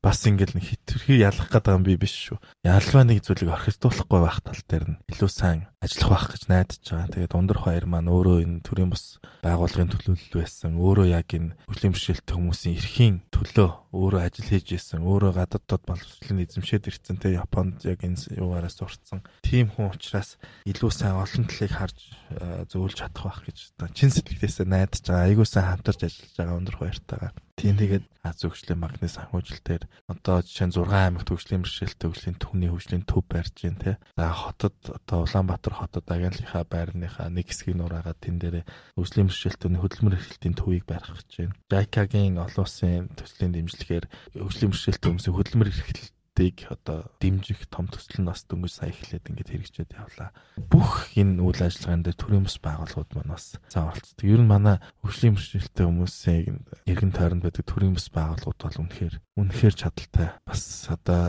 бас 0.03 0.19
ингээл 0.27 0.59
нэг 0.59 0.67
хитрхи 0.67 1.15
ялах 1.15 1.47
гэдэг 1.47 1.79
юм 1.79 1.83
би 1.87 1.95
биш 1.95 2.11
шүү. 2.27 2.37
Ялваа 2.67 3.07
нэг 3.07 3.23
зүйлийг 3.23 3.55
орхитуулахгүй 3.55 4.19
байх 4.19 4.43
тал 4.43 4.59
дээр 4.67 4.85
нь 4.91 4.99
илүү 5.07 5.31
сайн 5.31 5.71
ажиллах 5.79 6.11
байх 6.11 6.27
гэж 6.35 6.43
найдаж 6.51 6.83
байгаа. 6.83 7.07
Тэгээд 7.07 7.33
ундар 7.39 7.59
хоёр 7.63 7.85
маань 7.87 8.11
өөрөө 8.11 8.43
энэ 8.43 8.67
төрийн 8.67 8.91
бус 8.91 9.23
байгууллагын 9.39 9.91
төлөөлөл 9.95 10.35
байсан. 10.43 10.75
Өөрөө 10.75 11.07
яг 11.07 11.27
энэ 11.31 11.55
хөлийн 11.71 11.95
бэрхшээлтэй 11.95 12.35
хүмүүсийн 12.35 12.75
эрхийн 12.83 13.15
төлөө 13.31 13.69
өөрөө 13.95 14.21
ажил 14.27 14.47
хийж 14.51 14.67
исэн. 14.75 15.07
Өөрөө 15.07 15.31
гадаадд 15.39 15.83
боловсролын 15.87 16.43
эзэмшээд 16.43 16.87
ирсэн. 16.91 17.23
Тэгээд 17.23 17.39
Японд 17.39 17.79
яг 17.87 18.03
энэ 18.03 18.19
юугаараа 18.35 18.71
сурцсан. 18.71 19.23
Тим 19.39 19.71
хүн 19.71 19.91
учраас 19.95 20.35
илүү 20.67 20.91
сайн 20.91 21.15
олон 21.15 21.47
талыг 21.47 21.71
харж 21.71 21.97
э, 22.31 22.67
зөвлөж 22.67 22.95
чадах 22.99 23.23
байх 23.23 23.39
гэж 23.47 23.57
чин 23.95 24.11
сэтгэлээсээ 24.11 24.67
найдаж 24.67 25.03
байгаа. 25.07 25.27
Айгуу 25.31 25.47
сайн 25.47 25.67
хамтарч 25.67 25.99
ажиллаж 26.03 26.33
байгаа 26.35 26.57
ундар 26.59 26.75
хоёртайгаа. 26.79 27.31
Тийм 27.59 27.77
тэгээд 27.77 28.05
Аз 28.23 28.39
хөгжлийн 28.39 28.79
банкны 28.79 29.11
санхүүжилтээр 29.11 29.83
одоо 30.07 30.39
жишээ 30.47 30.71
нь 30.71 30.75
6 30.79 30.87
аймагт 30.95 31.27
хөгжлийн 31.27 31.67
бэрхшээлтэй 31.67 32.07
хөгжлийн 32.07 32.39
төвний 32.39 32.71
хөгжлийн 32.71 33.03
төв 33.03 33.27
барьж 33.27 33.55
байна 33.67 33.83
те. 33.83 33.91
За 34.15 34.31
хотод 34.31 34.79
одоо 34.87 35.27
Улаанбаатар 35.27 35.75
хотод 35.75 36.07
агентлагийнхаа 36.07 36.63
байрныхаа 36.63 37.27
нэг 37.27 37.51
хэсгийг 37.51 37.75
нураагаад 37.75 38.23
тэн 38.23 38.39
дээр 38.39 38.63
хөгжлийн 38.95 39.27
бэрхшээлтийн 39.27 39.75
хөдөлмөр 39.75 40.15
эрхлэлтийн 40.15 40.55
төвийг 40.55 40.87
барих 40.87 41.19
гэж 41.19 41.31
байна. 41.35 41.59
JICA-гийн 41.67 42.39
олон 42.39 42.63
улсын 42.63 43.11
төслийн 43.11 43.51
дэмжлэгээр 43.51 44.05
хөгжлийн 44.39 44.71
бэрхшээлтэй 44.71 45.07
хүмүүсийн 45.11 45.35
хөдөлмөр 45.35 45.67
эрхлэлт 45.67 46.15
тийг 46.33 46.65
одоо 46.69 47.05
дэмжих 47.21 47.69
том 47.69 47.85
төсөл 47.87 48.25
нь 48.25 48.29
бас 48.29 48.43
дөнгөж 48.49 48.73
сая 48.73 48.89
эхлээд 48.89 49.29
ингээд 49.29 49.53
хэрэгжээд 49.53 49.91
явлаа. 49.93 50.29
Бүх 50.57 51.13
энэ 51.13 51.39
үйл 51.39 51.61
ажиллагаан 51.61 52.03
дээр 52.03 52.17
төрийн 52.17 52.45
бас 52.49 52.57
байгууллагууд 52.57 53.11
маань 53.13 53.33
бас 53.37 53.45
цаа 53.69 53.93
оролцдог. 53.93 54.25
Ер 54.25 54.41
нь 54.41 54.49
манай 54.49 54.81
хөгжлийн 55.05 55.37
бэрхшээлтэй 55.37 55.85
хүмүүсийн 55.85 56.57
эргэн 56.89 57.13
тойронд 57.13 57.45
байдаг 57.45 57.65
төрийн 57.69 57.93
бас 57.93 58.07
байгууллагууд 58.09 58.59
бол 58.65 58.81
үнэхээр 58.81 59.15
үнэхээр 59.37 59.75
чадaltaй. 59.77 60.29
Бас 60.41 60.89
одоо 60.89 61.21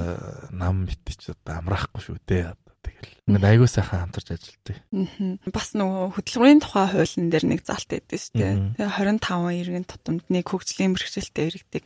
нам 0.51 0.89
битэж 0.89 1.37
одоо 1.37 1.55
амраахгүй 1.61 2.01
шүү 2.01 2.19
дээ 2.25 2.57
Тэгэл. 2.85 3.15
Ингээд 3.25 3.49
аягүй 3.49 3.69
сайхан 3.73 4.01
хамтарч 4.05 4.29
ажилладаг. 4.37 4.77
Аа. 4.93 5.49
Бас 5.49 5.73
нөгөө 5.73 6.13
хөдөлмөрийн 6.13 6.61
тухай 6.61 6.87
хуулийн 6.93 7.33
дээр 7.33 7.45
нэг 7.49 7.61
залт 7.65 7.89
байдсан 7.89 8.21
шүү 8.21 8.37
дээ. 8.37 8.55
Тэгээ 8.77 8.93
25 9.01 9.65
иргэн 9.65 9.87
тутамд 9.89 10.25
нэг 10.29 10.45
хөгжлийн 10.45 10.93
бэрхшээлтэй 10.93 11.45
иргэдэг 11.49 11.85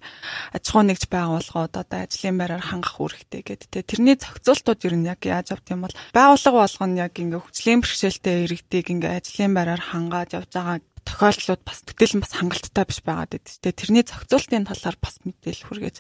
аж 0.59 0.65
ахуй 0.67 0.83
нэгж 0.91 1.05
байгууллагууд 1.07 1.75
одоо 1.79 1.99
ажлын 2.03 2.37
байраар 2.43 2.65
хангах 2.67 2.99
үүрэгтэй 2.99 3.43
гэдэг. 3.47 3.71
Тэгээ 3.71 3.87
тэрний 3.87 4.17
зохицуултууд 4.19 4.83
ер 4.83 4.95
нь 4.99 5.07
яг 5.07 5.23
яаж 5.23 5.55
авт 5.55 5.71
юм 5.71 5.87
бол 5.87 5.95
байгууллага 6.11 6.59
болгоно 6.59 7.07
яг 7.07 7.15
ингээ 7.15 7.39
хөгжлийн 7.39 7.81
бэрхшээлтэй 7.87 8.37
иргэдийг 8.51 8.87
ингээ 8.99 9.23
ажлын 9.23 9.55
байраар 9.55 9.83
хангаад 9.95 10.35
явж 10.35 10.51
байгаа 10.51 10.83
тохиолдлууд 11.05 11.63
бас 11.63 11.79
төдийлөн 11.87 12.23
бас 12.25 12.33
хангалттай 12.35 12.85
биш 12.89 13.01
байгаад 13.05 13.33
байдаг 13.37 13.55
тийм 13.59 13.75
тэрний 13.75 14.05
зохицуултын 14.07 14.69
талаар 14.69 14.97
бас 14.99 15.15
мэдээлэл 15.23 15.67
хүргээж 15.69 15.97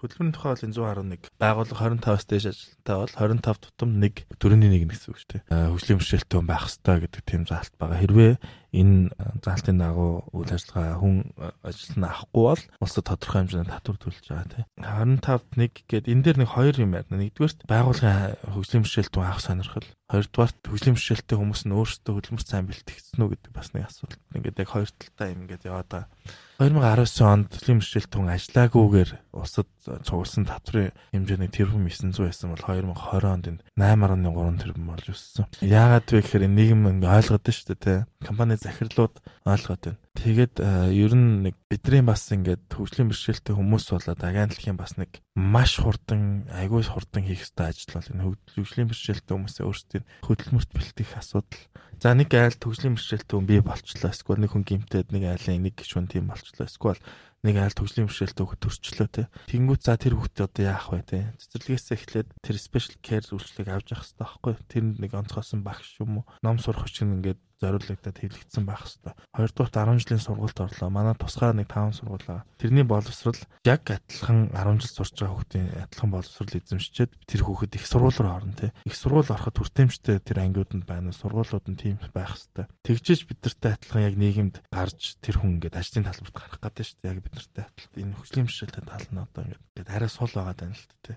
хөдөлмөрийн 0.00 0.34
тухай 0.34 0.50
бол 0.54 0.64
110.1 0.66 1.30
байгууллага 1.38 1.84
25-аас 1.98 2.26
дээш 2.26 2.46
ажилтнаа 2.50 2.96
бол 3.02 3.14
25 3.42 3.64
тутам 3.66 3.90
1 4.00 4.26
төрөний 4.40 4.70
1 4.82 4.90
гэсэн 4.90 5.08
үг 5.12 5.18
шүү 5.20 5.30
дээ. 5.36 5.42
Хөгжлийн 5.50 5.98
бэрхшээлтэй 6.00 6.40
байх 6.42 6.64
хэрэгтэй 6.66 6.98
гэдэг 7.06 7.22
тийм 7.26 7.42
заалт 7.46 7.74
байгаа. 7.78 8.02
Хэрвээ 8.02 8.32
энэ 8.72 9.12
заалтын 9.44 9.76
дагуу 9.76 10.24
үйл 10.32 10.52
ажиллагаа 10.56 10.96
хүн 10.96 11.16
ажилтнаа 11.60 12.10
авахгүй 12.10 12.44
бол 12.48 12.62
улсад 12.80 13.04
тодорхой 13.04 13.40
хэмжээний 13.44 13.68
татвар 13.68 13.98
төлж 14.00 14.24
байгаа 14.32 14.48
тийм. 14.48 14.66
25-д 14.80 15.60
нэг 15.60 15.72
гээд 15.84 16.08
энэ 16.08 16.22
дээр 16.24 16.38
нэг 16.40 16.50
хоёр 16.56 16.76
юм 16.80 16.96
ярина. 16.96 17.20
Нэгдүгээр 17.20 17.68
байгууллагын 17.68 18.40
хөгжлийн 18.48 18.82
бэрхшээлтэн 18.88 19.22
авах 19.22 19.44
сонирхол. 19.44 19.88
Хоёрдугаар 20.08 20.52
хөгжлийн 20.64 20.96
бэрхшээлтэй 20.96 21.36
хүмүүс 21.36 21.62
нь 21.68 21.76
өөрсдөө 21.76 22.12
хөдөлмөр 22.16 22.44
сайн 22.44 22.66
бэлтгэсэн 22.68 23.20
үү 23.20 23.30
гэдэг 23.36 23.52
бас 23.52 23.68
нэг 23.76 23.84
асуудал. 23.88 24.20
Ингээд 24.32 24.60
яг 24.64 24.68
хоёр 24.72 24.90
талтай 24.92 25.28
юм 25.36 25.40
ингээд 25.44 25.68
яваад 25.68 25.88
байгаа. 25.92 26.08
2019 26.62 27.26
онд 27.26 27.48
хөдөлмөр 27.52 27.80
бэрхшээлт 27.82 28.12
хүн 28.12 28.32
ажиллаагүйгээр 28.32 29.10
улсад 29.34 29.68
цугулсан 29.82 30.46
татврын 30.46 30.94
хэмжээний 31.10 31.50
тэрбум 31.50 31.88
900 31.90 32.22
байсан 32.22 32.54
бол 32.54 32.62
2020 32.62 33.26
онд 33.26 33.46
энэ 33.50 33.60
8.3 33.74 34.62
тэрбум 34.62 34.86
болж 34.94 35.06
өссөн. 35.10 35.48
Яагаад 35.58 36.06
вэ 36.06 36.22
гэхээр 36.22 36.46
нийгэм 36.46 37.02
ойлгоод 37.02 37.46
шүү 37.50 37.66
дээ, 37.74 37.80
тэ. 37.82 38.06
Компани 38.22 38.54
захирлууд 38.62 39.14
ойлгоод 39.44 39.82
байна. 39.82 40.00
Тэгээд 40.16 40.54
ер 40.94 41.12
нь 41.18 41.50
нэг 41.50 41.54
бидний 41.66 42.04
бас 42.06 42.30
ингээд 42.30 42.70
хөгжлийн 42.70 43.10
бэрхшээлтэй 43.10 43.54
хүмүүс 43.58 43.84
болоод 43.90 44.22
агентлагийн 44.22 44.78
бас 44.78 44.94
нэг 44.96 45.18
маш 45.34 45.82
хурдан, 45.82 46.46
айгүй 46.54 46.86
хурдан 46.86 47.26
хийх 47.26 47.42
ёстой 47.42 47.74
ажил 47.74 47.98
бол 47.98 48.12
энэ 48.12 48.24
хөгжлийн 48.54 48.88
бэрхшээлтэй 48.88 49.34
хүмүүсээ 49.34 49.64
өөрсдийн 49.66 50.04
хөдөлмөрт 50.22 50.70
бэлтгэх 50.70 51.18
асуудал. 51.18 51.62
За 51.98 52.14
нэг 52.14 52.30
айл 52.32 52.54
хөгжлийн 52.54 52.94
бэрхшээлтэй 52.94 53.34
хүн 53.34 53.48
бий 53.48 53.60
болчлоо. 53.64 54.10
Эсвэл 54.12 54.42
нэг 54.42 54.52
хүн 54.52 54.64
гимтээд 54.68 55.10
нэг 55.10 55.22
айлын 55.32 55.64
нэг 55.66 55.74
гишүүн 55.80 56.06
тийм 56.12 56.28
болчлоо. 56.28 56.68
Эсвэл 56.68 57.00
нэг 57.42 57.58
айл 57.58 57.74
төгслийн 57.74 58.06
бэрхшээлтэй 58.06 58.46
хөхт 58.46 58.62
төрчлөө 58.62 59.08
те. 59.10 59.22
Тэнгүүт 59.50 59.82
за 59.82 59.98
тэр 59.98 60.14
хөхт 60.14 60.38
одоо 60.38 60.62
яах 60.62 60.94
вэ 60.94 61.02
те. 61.02 61.34
Цэцэрлэгээс 61.42 61.88
эхлээд 61.90 62.28
тэр 62.38 62.56
special 62.58 62.96
care 63.02 63.26
үйлчлэг 63.26 63.66
авч 63.66 63.98
явах 63.98 64.06
хэрэгтэй 64.06 64.22
байхгүй. 64.22 64.54
Тэр 64.70 64.84
нэг 65.02 65.10
онцгойсон 65.10 65.66
багш 65.66 65.98
юм 65.98 66.22
уу? 66.22 66.24
Ном 66.46 66.62
сурах 66.62 66.86
чинь 66.86 67.18
ингээд 67.18 67.42
зориулагдаад 67.62 68.18
хэлэгдсэн 68.18 68.64
байх 68.66 68.82
хэвээр. 68.82 69.16
Хоёрдугаар 69.30 69.94
10 69.94 70.02
жилийн 70.02 70.22
сургуульд 70.22 70.58
орлоо. 70.58 70.90
Манай 70.90 71.14
тусгаар 71.14 71.54
нэг 71.54 71.70
5 71.70 72.02
сургууль 72.02 72.26
байгаа. 72.26 72.46
Тэрний 72.58 72.82
боловсрал 72.82 73.38
яг 73.62 73.82
адилхан 73.86 74.50
10 74.50 74.82
жил 74.82 74.92
сурч 74.98 75.14
байгаа 75.14 75.34
хүүхдийн 75.38 75.66
адилхан 75.86 76.10
боловсрал 76.10 76.52
эзэмшчихэд 76.58 77.12
тэр 77.30 77.40
хүүхэд 77.46 77.76
их 77.78 77.86
сургууль 77.86 78.18
руу 78.18 78.34
орно 78.34 78.54
тий. 78.58 78.70
Их 78.82 78.96
сургууль 78.98 79.30
ороход 79.30 79.56
хүртээмжтэй 79.62 80.18
тэр 80.18 80.38
ангиуданд 80.42 80.84
байна. 80.84 81.14
Сургуулиуд 81.14 81.66
нь 81.70 81.78
тийм 81.78 81.96
байх 82.10 82.34
хэвээр. 82.34 82.68
Тэгжээж 82.82 83.20
бид 83.30 83.38
нартай 83.46 83.78
адилхан 83.78 84.02
яг 84.02 84.16
нийгэмд 84.18 84.54
гарч 84.66 85.22
тэр 85.22 85.38
хүн 85.38 85.62
ингээд 85.62 85.78
ажлын 85.78 86.06
талбарт 86.10 86.34
гарах 86.34 86.58
гэдэг 86.58 86.84
шүү 86.84 86.98
дээ. 86.98 87.12
Яг 87.14 87.20
бид 87.22 87.34
нартай 87.38 87.64
адилхан. 87.70 88.00
Энэ 88.02 88.16
хөгжлийн 88.18 88.46
бэрхшээлтэй 88.50 88.84
тал 88.84 89.06
нь 89.06 89.22
одоо 89.22 89.42
ингээд 89.46 89.88
арай 89.94 90.10
сул 90.10 90.32
байгаа 90.34 90.56
даа 90.58 90.74
л 90.74 90.86
тий. 91.06 91.16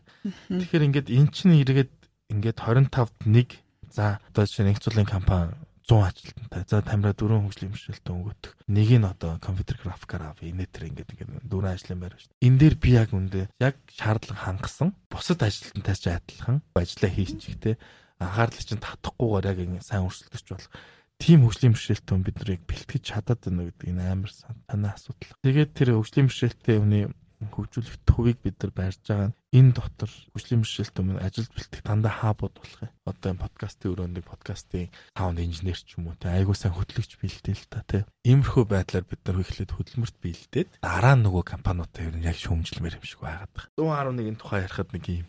Тэгэхээр 0.53 0.85
ингээд 0.93 1.07
эн 1.09 1.27
чинь 1.33 1.57
эргээд 1.65 1.91
ингээд 2.29 2.57
25-д 2.61 3.25
нэг 3.25 3.49
за 3.89 4.19
одоо 4.29 4.45
жишээ 4.45 4.65
нь 4.65 4.73
их 4.73 4.81
цулын 4.81 5.07
компани 5.07 5.53
100 5.85 6.01
ажилтнтай. 6.01 6.63
За 6.65 6.81
тамира 6.81 7.13
дөрөв 7.13 7.45
хөгжлийн 7.45 7.73
бэрхшээлтэй 7.73 8.13
өнгөтөх. 8.13 8.53
Нэг 8.65 8.89
нь 8.89 9.05
одоо 9.05 9.37
компьютер 9.37 9.77
графикаар 9.77 10.33
ав, 10.33 10.41
инетер 10.41 10.89
ингээд 10.89 11.13
ингээд 11.13 11.45
дөрөв 11.45 11.77
ажлын 11.77 12.01
байр 12.01 12.17
шүү 12.17 12.33
дээ. 12.33 12.45
Энэ 12.49 12.57
дээр 12.57 12.75
би 12.81 12.89
яг 12.97 13.09
үндэ 13.13 13.41
яг 13.61 13.77
шаардлага 13.93 14.41
хангасан. 14.49 14.97
Бусад 15.13 15.45
ажилтнтайс 15.45 16.01
ч 16.01 16.09
адилхан 16.09 16.65
ажиллаа 16.73 17.11
хийчих 17.13 17.61
те. 17.61 17.77
Анхаарлыг 18.17 18.65
чинь 18.65 18.81
татахгүйгээр 18.81 19.45
яг 19.45 19.59
ингэ 19.61 19.85
сайн 19.85 20.09
өрсөлдөж 20.09 20.45
болох 20.49 20.73
тийм 21.21 21.45
хөгжлийн 21.45 21.73
бэрхшээлтэй 21.77 22.17
бид 22.17 22.37
нарыг 22.41 22.61
бэлтгэж 22.65 23.03
чадаад 23.05 23.41
байна 23.45 23.69
гэдэг 23.69 23.87
энэ 23.93 24.03
амар 24.09 24.31
санаа 24.33 24.91
асуудал. 24.97 25.37
Тэгээд 25.45 25.71
тэр 25.77 25.89
хөгжлийн 25.95 26.27
бэрхшээлтэй 26.27 26.75
хүний 26.81 27.05
хөгжүүлэх 27.39 27.97
төвийг 28.07 28.39
бид 28.43 28.57
нар 28.59 28.71
барьж 28.71 28.99
байгаа 29.05 29.29
нь 29.31 29.37
энэ 29.55 29.71
дотор 29.71 30.11
хөгжлийн 30.35 30.67
бэрхшээлт 30.67 30.99
өмнө 30.99 31.23
ажилд 31.23 31.51
бэлтгэх 31.55 31.83
дандаа 31.87 32.11
хаабууд 32.11 32.55
болох 32.59 32.81
юм. 32.83 32.91
Одоо 33.07 33.29
энэ 33.31 33.43
подкастын 33.47 33.91
өрөөнд 33.95 34.17
подкастын 34.27 34.91
саунд 35.15 35.39
инженер 35.39 35.79
ч 35.79 35.95
юм 35.95 36.11
уу 36.11 36.19
те 36.19 36.27
айгуу 36.27 36.51
сайн 36.51 36.75
хөтлөгч 36.75 37.15
бэлдээл 37.23 37.63
та 37.71 37.79
те. 37.87 38.03
Иймэрхүү 38.27 38.63
байдлаар 38.67 39.07
бид 39.07 39.21
нар 39.23 39.39
эхлээд 39.39 39.71
хөдөлмөрт 39.71 40.17
бэлдээд 40.19 40.69
дараа 40.83 41.15
нөгөө 41.15 41.43
компаниудаа 41.47 42.03
ер 42.03 42.15
нь 42.19 42.27
яг 42.27 42.35
шүүмжлэмээр 42.35 42.99
юм 42.99 43.05
шиг 43.07 43.23
байгаад 43.23 43.51
байна. 43.55 43.71
111-ийн 43.79 44.35
тухай 44.35 44.67
ярихад 44.67 44.91
нэг 44.91 45.05
юм 45.07 45.27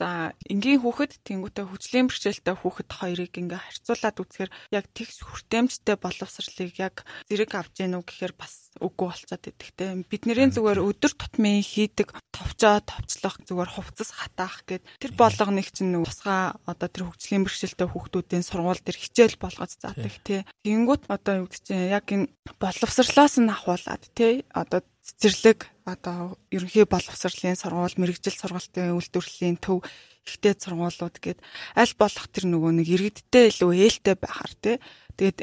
За 0.00 0.32
энгийн 0.48 0.80
хүүхэд 0.80 1.20
тэнгуүтэй 1.28 1.68
хүчлийн 1.68 2.08
бэрхшээлтэй 2.08 2.56
хүүхэд 2.56 2.88
хоёрыг 2.88 3.36
ингээ 3.36 3.60
харьцуулаад 3.60 4.16
үзэхээр 4.16 4.50
яг 4.72 4.84
тэгш 4.96 5.20
хүртээмжтэй 5.28 5.96
боловсролыг 6.00 6.72
яг 6.80 7.04
зэрэг 7.28 7.52
авж 7.52 7.84
гэнэ 7.84 8.00
үү 8.00 8.04
гэхээр 8.08 8.34
бас 8.40 8.72
үгүй 8.80 9.06
болцоод 9.12 9.44
идэх 9.44 9.76
те. 9.76 9.92
Бидний 10.08 10.32
зүгээр 10.32 10.80
өдөр 10.80 11.12
тутмын 11.12 11.60
хийдэг 11.60 12.16
товчоо 12.32 12.80
товчлох 13.20 13.44
зүгээр 13.44 13.70
хувцас 13.76 14.10
хатаах 14.16 14.64
гэд 14.64 14.82
тэр 14.96 15.12
болгоныг 15.12 15.68
чинь 15.68 15.92
тусгай 15.92 16.56
одоо 16.64 16.88
тэр 16.88 17.04
хөгжлийн 17.12 17.44
бэрхшээлтэй 17.44 17.88
хүүхдүүдийн 17.92 18.44
сургууль 18.44 18.80
дээр 18.80 18.96
хичээл 18.96 19.36
болгож 19.36 19.76
заадаг 19.76 20.14
те. 20.24 20.48
Тэнгүүт 20.64 21.12
одоо 21.12 21.44
юу 21.44 21.46
гэдэг 21.52 21.64
чинь 21.68 21.92
яг 21.92 22.08
энэ 22.08 22.32
боловсрлоос 22.56 23.34
нь 23.44 23.52
ахуулаад 23.52 24.02
те. 24.16 24.48
Одоо 24.56 24.80
цэцэрлэг 25.04 25.68
одоо 25.84 26.40
ерөнхий 26.48 26.88
боловсролын 26.88 27.60
сургууль, 27.60 28.00
мэрэгжил 28.00 28.36
сургалтын 28.40 28.96
үйлдвэрлэлийн 28.96 29.60
төв 29.60 29.84
ихтэй 30.24 30.56
сургуулиуд 30.56 31.16
гээд 31.20 31.38
аль 31.76 31.94
болох 32.00 32.26
тэр 32.32 32.48
нөгөө 32.48 32.72
нэг 32.80 32.88
иргэдтэй 32.88 33.52
илүү 33.52 33.70
ээлтэй 33.84 34.16
байхаар 34.16 34.54
тий. 34.60 34.76
Тэгээд 35.16 35.38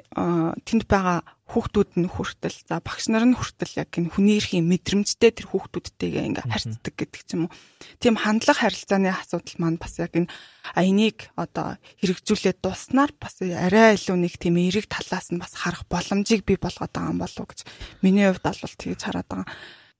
тэнд 0.65 0.83
байгаа 0.89 1.36
хүүхдүүд 1.47 1.91
нь 2.03 2.11
хүртэл 2.11 2.57
за 2.67 2.83
багш 2.83 3.07
нар 3.07 3.23
нь 3.23 3.35
хүртэл 3.39 3.79
яг 3.79 3.91
энэ 3.95 4.11
хүний 4.11 4.35
эрхийн 4.35 4.67
мэдрэмжтэй 4.67 5.31
тэр 5.31 5.47
хүүхдүүдтэйгээ 5.47 6.27
ингээ 6.27 6.45
харьцдаг 6.51 6.93
гэдэг 6.99 7.21
ч 7.23 7.29
юм 7.39 7.47
уу. 7.47 7.55
Тийм 8.03 8.19
хандлага 8.19 8.67
харилцааны 8.67 9.07
асуудал 9.15 9.55
маань 9.63 9.79
бас 9.79 9.95
яг 9.95 10.11
энэ 10.11 10.27
аяныг 10.75 11.31
одоо 11.39 11.79
хэрэгжүүлээд 12.03 12.59
дуснаар 12.59 13.15
бас 13.15 13.39
арай 13.39 13.95
илүү 13.95 14.17
нэг 14.19 14.35
тийм 14.35 14.59
эерэг 14.59 14.91
талаас 14.91 15.31
нь 15.31 15.39
бас 15.39 15.55
харах 15.55 15.87
боломжийг 15.87 16.43
бий 16.43 16.59
болгоод 16.59 16.91
байгаа 16.91 17.15
юм 17.15 17.23
болов 17.23 17.39
уу 17.39 17.47
гэж 17.47 17.63
миний 18.03 18.27
хувьд 18.27 18.43
бол 18.43 18.75
тэгж 18.75 19.01
хараад 19.07 19.27
байгаа. 19.31 19.47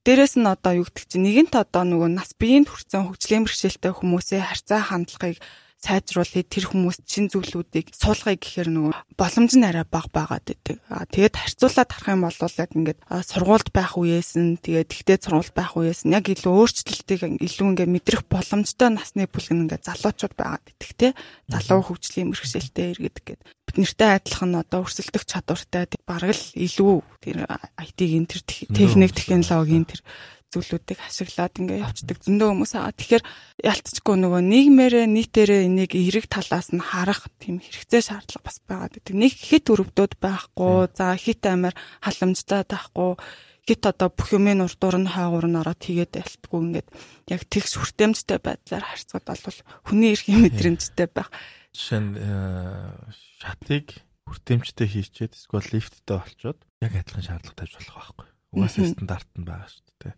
Дээрэс 0.04 0.36
нь 0.36 0.46
одоо 0.48 0.72
юу 0.78 0.86
гэдэг 0.88 1.04
чинь 1.04 1.24
нэгэнт 1.24 1.54
одоо 1.56 1.84
нөгөө 1.84 2.10
нас 2.12 2.32
биеийн 2.36 2.68
хүрсэн 2.68 3.08
хөгжлийн 3.08 3.44
бэрхшээлтэй 3.44 3.92
хүмүүсээ 3.92 4.40
харьцаа 4.40 4.80
хандлагыг 4.84 5.40
сайжруулъя 5.78 6.42
тэр 6.42 6.64
хүмүүс 6.74 7.06
чин 7.06 7.30
зүйлүүдийг 7.30 7.94
суулгая 7.94 8.34
гэхээр 8.34 8.68
нөгөө 8.74 8.94
боломж 9.14 9.52
нь 9.54 9.62
арай 9.62 9.86
бага 9.86 10.10
байгаад 10.10 10.46
байдаг. 10.50 10.82
Тэгээд 11.14 11.34
харьцуулаад 11.38 11.90
харах 11.94 12.10
юм 12.10 12.22
бол 12.26 12.34
яг 12.34 12.70
ингээд 12.74 13.00
сургуульд 13.06 13.68
байх 13.70 13.94
үеэс 13.94 14.30
нь 14.34 14.58
тэгээд 14.58 14.90
ихтэй 14.90 15.18
сургуульд 15.22 15.54
байх 15.54 15.78
үеэс 15.78 16.02
нь 16.02 16.14
яг 16.18 16.26
илүү 16.26 16.50
өөрчлөлтийг 16.50 17.20
илүү 17.38 17.66
ингээд 17.78 17.94
мэдрэх 17.94 18.22
боломжтой 18.26 18.90
насны 18.90 19.30
бүлэг 19.30 19.54
ингээд 19.54 19.86
залуучууд 19.86 20.34
байгаад 20.34 20.66
идэх 20.66 20.92
те 20.98 21.08
залуу 21.46 21.86
хөгжлийн 21.86 22.34
бэрхшээлтэй 22.34 22.98
иргэдэг 22.98 23.24
гэдэг 23.38 23.46
бид 23.68 23.76
нартай 23.78 24.16
адилхан 24.16 24.56
одоо 24.64 24.82
өрсөлдөх 24.82 25.28
чадвартай 25.28 25.86
бараг 26.08 26.32
л 26.32 26.44
илүү 26.56 26.94
тэр 27.20 27.44
IT-ийн 27.76 28.24
тэр 28.24 28.40
техник 28.48 29.12
технологийн 29.12 29.84
тэр 29.84 30.00
зүйлүүдийг 30.48 31.00
ашиглаад 31.04 31.54
ингээ 31.60 31.84
явцдаг 31.84 32.18
зөндөө 32.24 32.48
хүмүүс 32.48 32.72
аа. 32.76 32.92
Тэгэхээр 32.96 33.24
ялцчихгүй 33.68 34.16
нөгөө 34.16 34.42
нийгмээрээ 34.48 35.06
нийтээрээ 35.06 35.60
энийг 35.68 35.92
эерэг 35.92 36.26
талаас 36.32 36.72
нь 36.72 36.80
харах 36.80 37.28
тийм 37.36 37.60
хэрэгцээ 37.60 38.02
шаардлага 38.08 38.46
бас 38.48 38.58
байгаад 38.64 38.92
байдаг. 38.96 39.14
Нэг 39.14 39.32
хит 39.36 39.66
өрөвдөд 39.68 40.12
байхгүй, 40.16 40.88
за 40.96 41.12
хит 41.20 41.42
амар 41.44 41.76
халамжтай 42.00 42.64
байхгүй 42.64 43.20
хит 43.68 43.84
одоо 43.84 44.08
бүх 44.08 44.32
юмын 44.32 44.64
урдуур 44.64 44.96
нь 44.96 45.12
хаагуур 45.12 45.44
нь 45.44 45.60
ороод 45.60 45.84
тэгээд 45.84 46.16
альтгүй 46.16 46.60
ингээд 46.64 46.88
яг 47.28 47.42
тэгш 47.52 47.76
хүртээмжтэй 47.76 48.40
байдлаар 48.40 48.84
харьцаад 48.88 49.28
бол 49.28 49.60
хүний 49.84 50.16
эрхийн 50.16 50.40
мэдрэмжтэй 50.48 51.08
байх 51.12 51.28
Жишээ 51.76 52.00
нь 52.00 52.16
э, 52.16 53.12
шатыг 53.44 54.00
хүртээмжтэй 54.24 54.88
хийчээд 54.88 55.36
эсвэл 55.36 55.68
лифттэй 55.68 56.16
олцоод 56.16 56.58
яг 56.80 56.92
адилхан 56.96 57.24
шаардлага 57.28 57.58
тавьж 57.60 57.74
болох 57.76 58.16
байхгүй. 58.16 58.27
Угаасаа 58.54 58.86
стандарт 58.92 59.30
нь 59.36 59.44
байгаа 59.44 59.68
шүү 59.68 59.84
дээ. 60.00 60.14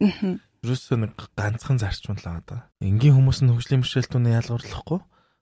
Ерөөсөө 0.62 0.96
нэг 1.02 1.12
ганцхан 1.34 1.78
зарчим 1.80 2.14
л 2.14 2.22
байгаа. 2.22 2.70
Энгийн 2.78 3.16
хүмүүс 3.16 3.40
нь 3.42 3.50
хөгжлийн 3.50 3.82
бэрхшээлтүүнээ 3.82 4.38
ялгарлахгүй. 4.38 5.00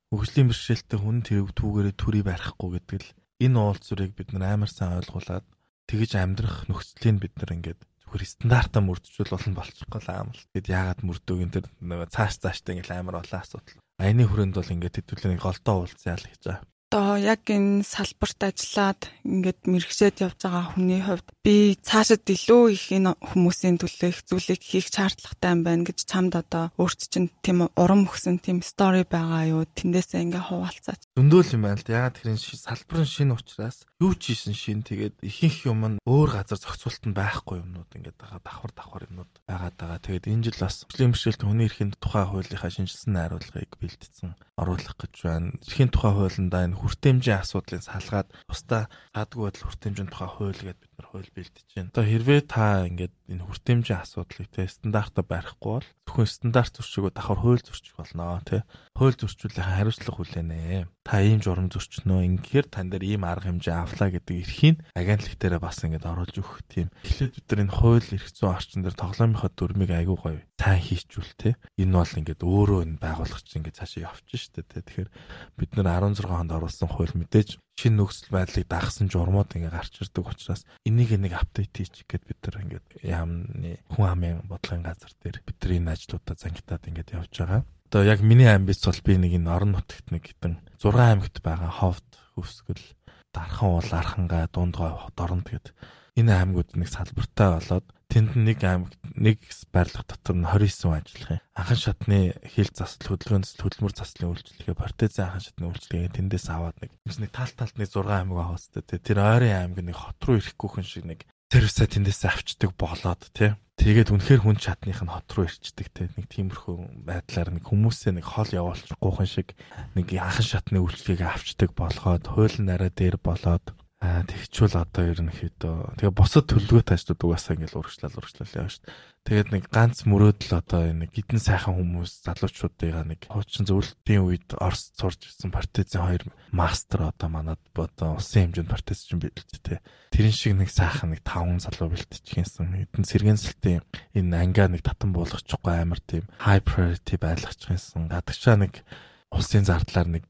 Хөгжлийн 0.09 0.49
бэрхшээлтэй 0.49 0.99
хүн 0.99 1.19
тэр 1.27 1.51
түүгээрээ 1.53 1.95
төрий 2.01 2.25
барихгүй 2.25 2.69
гэдэг 2.81 3.01
л 3.03 3.11
энэ 3.45 3.59
уулзурыг 3.61 4.13
бид 4.17 4.33
нар 4.33 4.57
амар 4.57 4.71
сайн 4.73 4.97
ойлгуулад 4.99 5.45
тэгэж 5.91 6.11
амьдрах 6.17 6.65
нөхцөлийг 6.71 7.19
бид 7.29 7.35
нар 7.37 7.53
ингээд 7.55 7.81
зүгээр 8.09 8.25
стандартаа 8.25 8.83
мөрдөжүүл 8.89 9.35
болно 9.37 9.55
болчихгүй 9.61 10.01
л 10.01 10.09
аам 10.09 10.29
л. 10.33 10.41
Тэгэд 10.57 10.73
яагаад 10.73 11.01
мөрдөг 11.05 11.39
энэ 11.45 11.55
тэр 11.61 11.67
нөгөө 11.85 12.09
цааш 12.09 12.35
цааштай 12.41 12.73
ингээл 12.81 13.05
амар 13.05 13.21
олон 13.21 13.37
асуудал. 13.37 13.77
Аяны 14.01 14.25
хүрээнд 14.25 14.57
бол 14.57 14.75
ингээд 14.75 14.97
хэдүүлээ 14.97 15.37
голдоо 15.45 15.77
уулзъя 15.85 16.17
л 16.17 16.25
гэж 16.25 16.43
байгаа 16.47 16.65
одоо 16.89 17.21
яг 17.21 17.45
энэ 17.53 17.85
салбарт 17.85 18.41
ажиллаад 18.49 19.13
ингээд 19.21 19.61
мэрэгчээд 19.69 20.25
явж 20.25 20.41
байгаа 20.41 20.73
хүний 20.73 21.05
хувьд 21.05 21.29
би 21.45 21.77
цаашид 21.85 22.25
илүү 22.25 22.65
их 22.73 22.89
энэ 22.97 23.13
хүмүүсийн 23.13 23.77
төлөө 23.77 24.09
их 24.09 24.25
зүйлийг 24.25 24.65
хийх 24.65 24.89
шаардлагатай 24.89 25.53
юм 25.53 25.63
байна 25.69 25.85
гэж 25.85 26.09
чамд 26.09 26.41
одоо 26.41 26.73
өөрт 26.81 27.13
чинь 27.13 27.29
тийм 27.45 27.69
урам 27.77 28.09
өгсөн 28.09 28.41
тийм 28.41 28.65
стори 28.65 29.05
байгаа 29.05 29.45
юу 29.53 29.63
тэндээсээ 29.69 30.33
ингээ 30.33 30.49
хуваалцаач. 30.49 31.01
Зөндөөл 31.13 31.55
юм 31.61 31.63
байна 31.69 31.77
л. 31.77 31.93
Ягаад 31.93 32.17
тэр 32.25 32.41
салбар 32.41 32.99
нь 33.05 33.13
шинэ 33.13 33.37
учраас 33.37 33.85
юу 34.01 34.17
ч 34.17 34.33
хийсэн 34.33 34.57
шин 34.57 34.81
тэгээд 34.81 35.21
ихэнх 35.21 35.69
юм 35.69 35.81
нь 35.85 36.01
өөр 36.09 36.41
газар 36.41 36.57
зохицуулт 36.57 37.05
нь 37.05 37.13
байхгүй 37.13 37.61
юмнууд 37.69 37.93
ингээд 37.93 38.17
байгаа 38.17 38.41
давхар 38.41 38.73
давхар 38.73 39.05
юмнууд 39.13 39.33
байгаа. 39.45 40.01
Тэгээд 40.01 40.31
энэ 40.31 40.45
жил 40.49 40.63
бас 40.63 40.87
хөлийн 40.89 41.13
бэрхшээлт 41.13 41.43
хүний 41.45 41.69
эрхийн 41.69 41.93
тухай 41.99 42.25
хуулийнхаа 42.25 42.71
шинжилсэн 42.71 43.13
найруулгыг 43.13 43.77
бэлтгэсэн 43.77 44.39
оруулах 44.55 44.95
гэж 44.97 45.15
байна. 45.27 45.53
Эрхийн 45.67 45.91
тухай 45.91 46.13
хуулиндаа 46.15 46.63
энэ 46.71 46.78
хүртээмжийн 46.81 47.43
асуудлыг 47.43 47.83
салгаад 47.85 48.29
тусдаа 48.49 48.83
гадгүй 49.17 49.43
байдал 49.45 49.65
хүртээмжийн 49.67 50.09
тухай 50.11 50.31
хууль 50.33 50.63
гэдэг 50.67 50.88
нар 50.99 51.09
хууль 51.15 51.31
бэлдэж 51.31 51.67
байна. 51.73 51.91
Одоо 51.95 52.05
хэрвээ 52.05 52.41
та 52.45 52.85
ингээд 52.91 53.15
энэ 53.31 53.47
хүртээмжийн 53.47 54.03
асуудлыг 54.03 54.51
те 54.51 54.67
стандарта 54.67 55.23
барихгүй 55.23 55.79
бол 55.79 55.89
зөвхөн 56.05 56.27
стандарт 56.27 56.75
зөрчигөө 56.75 57.13
давхар 57.15 57.39
хууль 57.39 57.63
зөрчих 57.63 57.95
болно 57.95 58.43
те. 58.43 58.67
Хууль 58.99 59.15
зөрчүүлэх 59.15 59.63
хариуцлага 59.63 60.19
хүлээнэ. 60.19 60.91
Та 61.07 61.23
ийм 61.23 61.39
журам 61.39 61.71
зөрчнөө 61.71 62.27
ингээр 62.27 62.67
тань 62.67 62.91
дээр 62.91 63.05
ийм 63.17 63.23
арга 63.23 63.49
хэмжээ 63.55 63.77
авлаа 63.79 64.11
гэдэг 64.11 64.37
эрхийг 64.43 64.77
агентлаг 64.99 65.39
дээр 65.39 65.57
бас 65.63 65.79
ингээд 65.87 66.05
оруулж 66.05 66.35
өгөх 66.37 66.67
тийм. 66.67 66.91
Эхлээд 67.07 67.33
бид 67.39 67.47
нар 67.49 67.63
энэ 67.65 67.77
хууль 67.79 68.11
эрх 68.13 68.29
зүйн 68.35 68.53
орчин 68.53 68.83
дээр 68.83 68.97
тоглоомынхоо 68.99 69.51
дүрмийг 69.55 69.93
айгүй 69.95 70.19
гоё 70.19 70.43
сайн 70.69 70.85
хийчүүл 70.85 71.33
те. 71.41 71.51
Энэ 71.81 71.97
бол 71.97 72.13
ингээд 72.21 72.43
өөрөө 72.45 72.81
энэ 72.85 73.01
байгууллага 73.01 73.41
чинь 73.41 73.65
ингээд 73.65 73.79
цаашаа 73.81 74.13
явчих 74.13 74.41
штэ 74.45 74.63
те. 74.69 74.85
Тэгэхээр 74.85 75.11
бид 75.57 75.71
нар 75.81 75.89
16 76.13 76.29
хонд 76.29 76.53
оруулсан 76.53 76.89
хууль 76.93 77.17
мэдээж 77.17 77.57
шинэ 77.79 78.03
нөхцөл 78.03 78.35
байдлыг 78.35 78.67
дагсан 78.67 79.07
журмууд 79.07 79.55
ингээ 79.55 79.71
гарч 79.71 80.03
ирдэг 80.03 80.27
учраас 80.27 80.67
энийг 80.83 81.15
нэг 81.15 81.39
апдейт 81.39 81.71
хийчих 81.71 82.11
гээд 82.11 82.25
бид 82.27 82.41
нар 82.43 82.57
ингээд 82.67 82.89
яамны 83.07 83.79
хүн 83.95 84.07
амын 84.11 84.43
бодлогын 84.51 84.83
газар 84.83 85.15
дээр 85.23 85.39
бидний 85.47 85.79
энэ 85.79 85.95
ажлуудаа 85.95 86.35
зангитаад 86.35 86.91
ингээд 86.91 87.15
явж 87.15 87.31
байгаа. 87.39 87.63
Одоо 87.87 88.03
яг 88.03 88.21
миний 88.27 88.51
амбиц 88.51 88.83
бол 88.83 89.01
би 89.07 89.15
нэг 89.15 89.33
энэ 89.39 89.55
орон 89.55 89.79
нутагт 89.79 90.11
нэг 90.11 90.27
хитэн 90.27 90.59
6 90.83 90.91
аймагт 90.99 91.39
байгаа 91.39 91.71
ховд 91.71 92.11
хөвсгөл 92.35 92.85
дархан 93.31 93.69
уул 93.79 93.91
архангаа 93.95 94.51
дундгой 94.51 94.93
дорнд 95.15 95.47
гэд 95.47 95.71
энэ 96.19 96.35
аймагуд 96.35 96.75
нэг 96.75 96.91
салбартай 96.91 97.49
болоод 97.55 97.87
тэнд 98.11 98.35
нэг 98.35 98.59
аймаг 98.65 98.93
нэг 99.15 99.39
байрлах 99.71 100.03
дотор 100.09 100.35
нь 100.35 100.49
29 100.49 100.97
ажиллах 100.97 101.31
юм. 101.39 101.45
Анхан 101.55 101.79
шатны 101.79 102.19
хил 102.49 102.71
засал 102.73 103.15
хөдөлгөөн 103.15 103.45
засал 103.45 103.63
хөдөлмөр 103.69 103.95
заслын 103.95 104.31
үйлчлэгээ 104.33 104.75
партизан 104.75 105.29
анхан 105.29 105.45
шатны 105.45 105.65
үйлчлэгээ 105.69 106.17
тэндээс 106.17 106.47
аваад 106.49 106.77
нэг 106.81 106.91
нэг 106.97 107.31
тал 107.31 107.53
талд 107.53 107.77
нэг 107.77 107.89
6 107.93 108.09
аймаг 108.09 108.35
байгаа 108.35 108.57
хэвчээ. 108.57 109.05
Тэр 109.05 109.19
ойрын 109.21 109.57
аймаг 109.61 109.81
нэг 109.85 109.97
хот 110.01 110.19
руу 110.25 110.41
ирэхгүйхэн 110.41 110.89
шиг 110.89 111.05
нэг 111.05 111.21
сервисаа 111.53 111.87
тэндээс 111.89 112.23
авчдаг 112.25 112.73
болоод 112.81 113.23
тий. 113.37 113.53
Тэгээд 113.79 114.11
үнэхээр 114.11 114.43
хүн 114.43 114.59
чадных 114.59 115.01
нь 115.05 115.13
хот 115.13 115.29
руу 115.33 115.47
ирчдэг 115.47 115.89
те 115.95 116.11
нэг 116.19 116.27
тиймэрхүү 116.33 117.05
байдлаар 117.07 117.49
нэг 117.55 117.65
хүмүүсээ 117.69 118.19
нэг 118.19 118.27
хол 118.27 118.51
явуулчихгүйхэн 118.51 119.29
шиг 119.29 119.55
нэг 119.95 120.13
анхан 120.19 120.45
шатны 120.45 120.83
үйлчлэгийг 120.83 121.23
авчдаг 121.23 121.71
болгоод 121.79 122.27
хуулийн 122.27 122.67
нараа 122.67 122.91
дээр 122.91 123.23
болоод 123.23 123.65
Аа 123.99 124.23
тэгчүүл 124.31 124.79
одоо 124.79 125.11
ерөнхийдөө 125.11 125.99
тэгээ 125.99 126.15
босод 126.15 126.47
төлөвлөгөө 126.47 126.87
таажтууд 126.87 127.19
угаасаа 127.19 127.59
ингээл 127.59 127.83
урагшлал 127.83 128.15
урагшлал 128.15 128.55
яваа 128.55 128.71
шүү 128.71 128.87
дээ. 128.87 128.95
Тэгээд 129.27 129.49
нэг 129.51 129.65
ганц 129.75 130.07
мөрөөдөл 130.07 130.55
одоо 130.55 130.87
энэ 130.87 131.11
гидэн 131.11 131.43
сайхан 131.43 131.75
хүмүүс 131.75 132.23
залуучуудыгаа 132.23 133.05
нэг 133.11 133.27
хуучин 133.27 133.67
зөвлөлтийн 133.67 134.23
үед 134.23 134.55
Орос 134.55 134.95
сурж 134.95 135.19
ирсэн 135.27 135.51
партизан 135.51 136.07
хоёр 136.07 136.23
мастер 136.55 137.11
одоо 137.11 137.29
манад 137.29 137.61
одоо 137.75 138.23
улсын 138.23 138.55
хэмжээнд 138.55 138.71
партиз 138.71 139.03
чинь 139.03 139.19
бэлдтэй. 139.19 139.83
Тэрэн 140.15 140.33
шиг 140.33 140.55
нэг 140.55 140.71
сайхан 140.71 141.13
нэг 141.13 141.27
таван 141.27 141.59
залуу 141.59 141.91
бэлтчихсэн. 141.91 142.89
Эдэн 142.89 143.03
сэргэнсэлтийн 143.05 143.83
энэ 144.15 144.39
ангиа 144.39 144.71
нэг 144.71 144.87
татан 144.87 145.11
буулгачихгүй 145.11 145.75
амар 145.75 145.99
тийм 146.07 146.25
high 146.47 146.63
priority 146.63 147.19
байлгачихсан. 147.19 148.09
Гадагшаа 148.09 148.57
нэг 148.63 148.81
улсын 149.29 149.67
зардлаар 149.69 150.09
нэг 150.09 150.25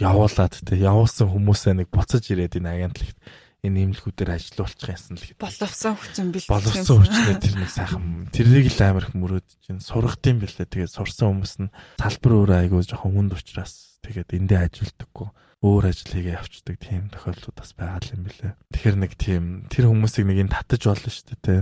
явуулаад 0.00 0.54
те 0.64 0.74
явуулсан 0.80 1.28
хүмүүсээ 1.28 1.74
нэг 1.84 1.88
буцаж 1.92 2.24
ирээд 2.32 2.60
энэ 2.60 2.72
агентлагт 2.88 3.18
энэ 3.60 3.92
имлгүүдээр 3.92 4.30
ажиллуулчих 4.40 4.88
юмсан 4.88 5.20
л 5.20 5.24
гэдэг. 5.28 5.36
Боловсон 5.36 5.94
хүчин 6.00 6.28
бэлтгэж. 6.32 6.48
Боловсон 6.48 6.96
хүчнээ 7.04 7.36
тэр 7.44 7.56
нэг 7.60 7.70
сайхан 7.70 8.04
тэрийг 8.32 8.66
л 8.72 8.80
амар 8.80 9.04
их 9.04 9.12
мөрөөд 9.12 9.48
чинь 9.60 9.84
сургад 9.84 10.24
юм 10.24 10.40
бэлээ. 10.40 10.64
Тэгээд 10.64 10.96
сурсан 10.96 11.28
хүмүүс 11.36 11.54
нь 11.60 11.72
салбар 12.00 12.32
өөрөө 12.40 12.58
айгүй 12.64 12.80
жоохон 12.88 13.12
хүнд 13.12 13.36
учраас 13.36 14.00
тэгээд 14.00 14.32
эндээ 14.32 14.60
ажилдаггүй 14.64 15.28
өөр 15.60 15.92
ажил 15.92 16.08
хийгээ 16.16 16.40
явцдаг 16.40 16.76
тийм 16.80 17.12
тохиолдлууд 17.12 17.52
бас 17.52 17.76
байгаа 17.76 18.00
юм 18.16 18.24
билээ. 18.24 18.56
Тэгэхээр 18.72 18.96
нэг 18.96 19.12
тийм 19.20 19.44
тэр 19.68 19.92
хүмүүсийг 19.92 20.24
нэг 20.24 20.38
энэ 20.48 20.56
татаж 20.56 20.88
болно 20.88 21.12
шүү 21.12 21.26
дээ 21.36 21.44
те. 21.44 21.56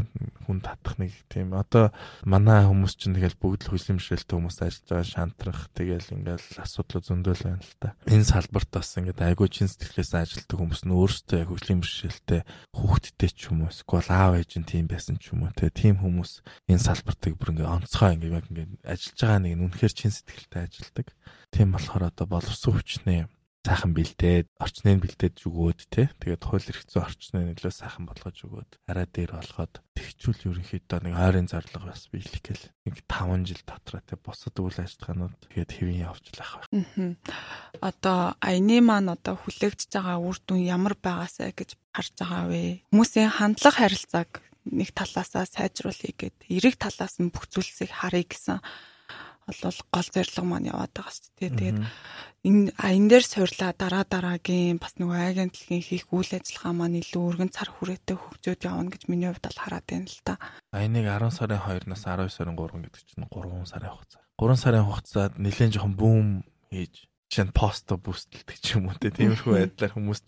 Хүн 0.46 0.58
татах 0.62 0.94
нэг 1.02 1.10
тийм 1.26 1.50
одоо 1.58 1.90
манай 2.22 2.62
хүмүүс 2.62 2.94
чинь 2.94 3.18
тэгэл 3.18 3.34
бүгд 3.42 3.66
л 3.66 3.70
хүлэмжшээлтэй 3.74 4.34
хүмүүс 4.38 4.58
ажиллаж 4.62 4.86
байгаа 4.86 5.02
шантрах 5.02 5.60
тэгэл 5.74 6.14
ингээл 6.14 6.62
асуудлууд 6.62 7.04
зөндөл 7.10 7.42
байна 7.42 7.58
л 7.58 7.74
та. 7.82 7.98
Энэ 8.06 8.30
салбарт 8.30 8.70
бас 8.70 8.94
ингээд 8.94 9.18
айгүй 9.18 9.48
чин 9.50 9.66
сэтгэлээс 9.66 10.14
ажилтдаг 10.14 10.58
хүмүүс 10.62 10.82
нь 10.86 10.94
өөрсдөө 10.94 11.38
яг 11.42 11.50
хүлэмжшээлтэй 11.50 12.40
хүүхдтэй 12.78 13.30
ч 13.34 13.50
юм 13.50 13.66
уу 13.66 13.74
эсвэл 13.74 14.14
аав 14.14 14.38
ээж 14.38 14.62
нь 14.62 14.70
тийм 14.70 14.86
байсан 14.86 15.18
ч 15.18 15.34
юм 15.34 15.42
уу 15.42 15.50
те. 15.58 15.74
Тийм 15.74 15.98
хүмүүс 15.98 16.46
энэ 16.70 16.86
салбартыг 16.86 17.34
бүр 17.34 17.50
ингээд 17.50 17.74
онцгой 17.82 18.14
ингээд 18.14 18.38
яг 18.38 18.46
ингээд 18.46 18.72
ажиллаж 18.86 19.18
байгаа 19.18 19.42
нэг 19.42 19.54
нь 19.58 19.64
үнэхээр 19.66 19.94
чин 19.98 20.14
сэтгэлтэй 20.14 20.62
ажилдаг. 20.70 21.06
Тийм 21.50 21.74
болохоор 21.74 22.14
одоо 22.14 22.26
боловсон 22.30 22.78
хүчнээ 22.78 23.26
сайхан 23.68 23.92
бэлдээд 23.92 24.48
орчныг 24.56 24.96
бэлдээд 25.04 25.44
өгөөд 25.44 25.80
те 25.92 26.08
тэгээд 26.24 26.40
хууль 26.40 26.68
эрх 26.72 26.88
зүйн 26.88 27.04
орчныг 27.04 27.44
нөлөө 27.52 27.74
сайхан 27.76 28.08
болгож 28.08 28.36
өгөөд 28.48 28.70
арай 28.88 29.04
дээр 29.12 29.36
болгоод 29.36 29.74
тэгчүүл 29.92 30.56
ерөнхийдөө 30.56 30.98
нэг 31.04 31.14
ойрын 31.20 31.48
зарлага 31.52 31.92
бас 31.92 32.08
биелэх 32.08 32.40
гэл 32.40 32.64
нэг 32.88 32.96
5 33.04 33.44
жил 33.44 33.60
дотроо 33.68 34.00
те 34.00 34.16
босод 34.16 34.56
үйл 34.56 34.80
ажиллагаанууд 34.80 35.36
тэгээд 35.52 35.70
хэвэн 35.76 36.00
явж 36.00 36.24
лах 36.40 36.64
байх. 36.64 36.72
Одоо 37.84 38.32
аяны 38.40 38.80
маань 38.80 39.12
одоо 39.12 39.36
хүлээгдэж 39.36 39.90
байгаа 39.92 40.16
үр 40.16 40.38
дүн 40.48 40.64
ямар 40.64 40.96
байгаасаа 40.96 41.52
гэж 41.52 41.76
харж 41.92 42.14
байгаа 42.24 42.44
вэ? 42.48 42.88
Хүмүүсийн 42.88 43.28
хандлага 43.36 43.84
харилцааг 43.84 44.30
нэг 44.64 44.96
талаасаа 44.96 45.44
сайжруулъя 45.44 46.12
гэд 46.16 46.36
эрэг 46.48 46.80
талаас 46.80 47.20
нь 47.20 47.28
бүх 47.28 47.52
зүйлсийг 47.52 47.92
харъя 47.92 48.24
гэсэн 48.24 48.64
бол 49.48 49.80
гол 49.88 50.08
зорилго 50.12 50.44
маань 50.44 50.70
яваад 50.70 50.92
байгаа 50.92 51.14
шүү 51.16 51.32
дээ. 51.40 51.50
Тэгээд 51.56 51.78
энэ 52.48 52.62
аян 52.76 53.06
дээр 53.08 53.24
суурлаа 53.24 53.72
дараа 53.72 54.04
дараагийн 54.04 54.76
бас 54.78 54.94
нөгөө 55.00 55.18
агентлагийн 55.32 55.82
хийх 55.82 56.06
үйл 56.12 56.32
ажиллагаа 56.36 56.74
маань 56.76 57.00
илүү 57.00 57.22
өргөн 57.24 57.50
цар 57.50 57.72
хүрээтэй 57.72 58.16
хөгжөөд 58.20 58.60
явна 58.68 58.92
гэж 58.92 59.02
миний 59.08 59.28
хувьд 59.32 59.48
бол 59.48 59.62
хараад 59.64 59.86
байна 59.88 60.06
л 60.06 60.20
та. 60.22 60.34
Аяныг 60.76 61.06
10 61.08 61.32
сарын 61.32 61.60
2-наас 61.64 62.02
12 62.04 62.30
сарын 62.30 62.54
3 62.54 62.84
гэдэг 62.84 63.02
чинь 63.08 63.26
3 63.26 63.66
сарын 63.66 63.90
хугацаа. 63.96 64.22
3 64.36 64.62
сарын 64.62 64.86
хугацаад 64.86 65.32
нэлээд 65.40 65.72
жоохон 65.74 65.94
бүүм 65.98 66.28
хийж 66.70 66.94
чинь 67.28 67.52
посто 67.52 68.00
бүстэлдэг 68.00 68.56
ч 68.58 68.80
юм 68.80 68.88
уу 68.88 68.96
те 68.96 69.12
тиймэрхүү 69.12 69.52
байдлаар 69.52 69.92
хүмүүст 69.92 70.26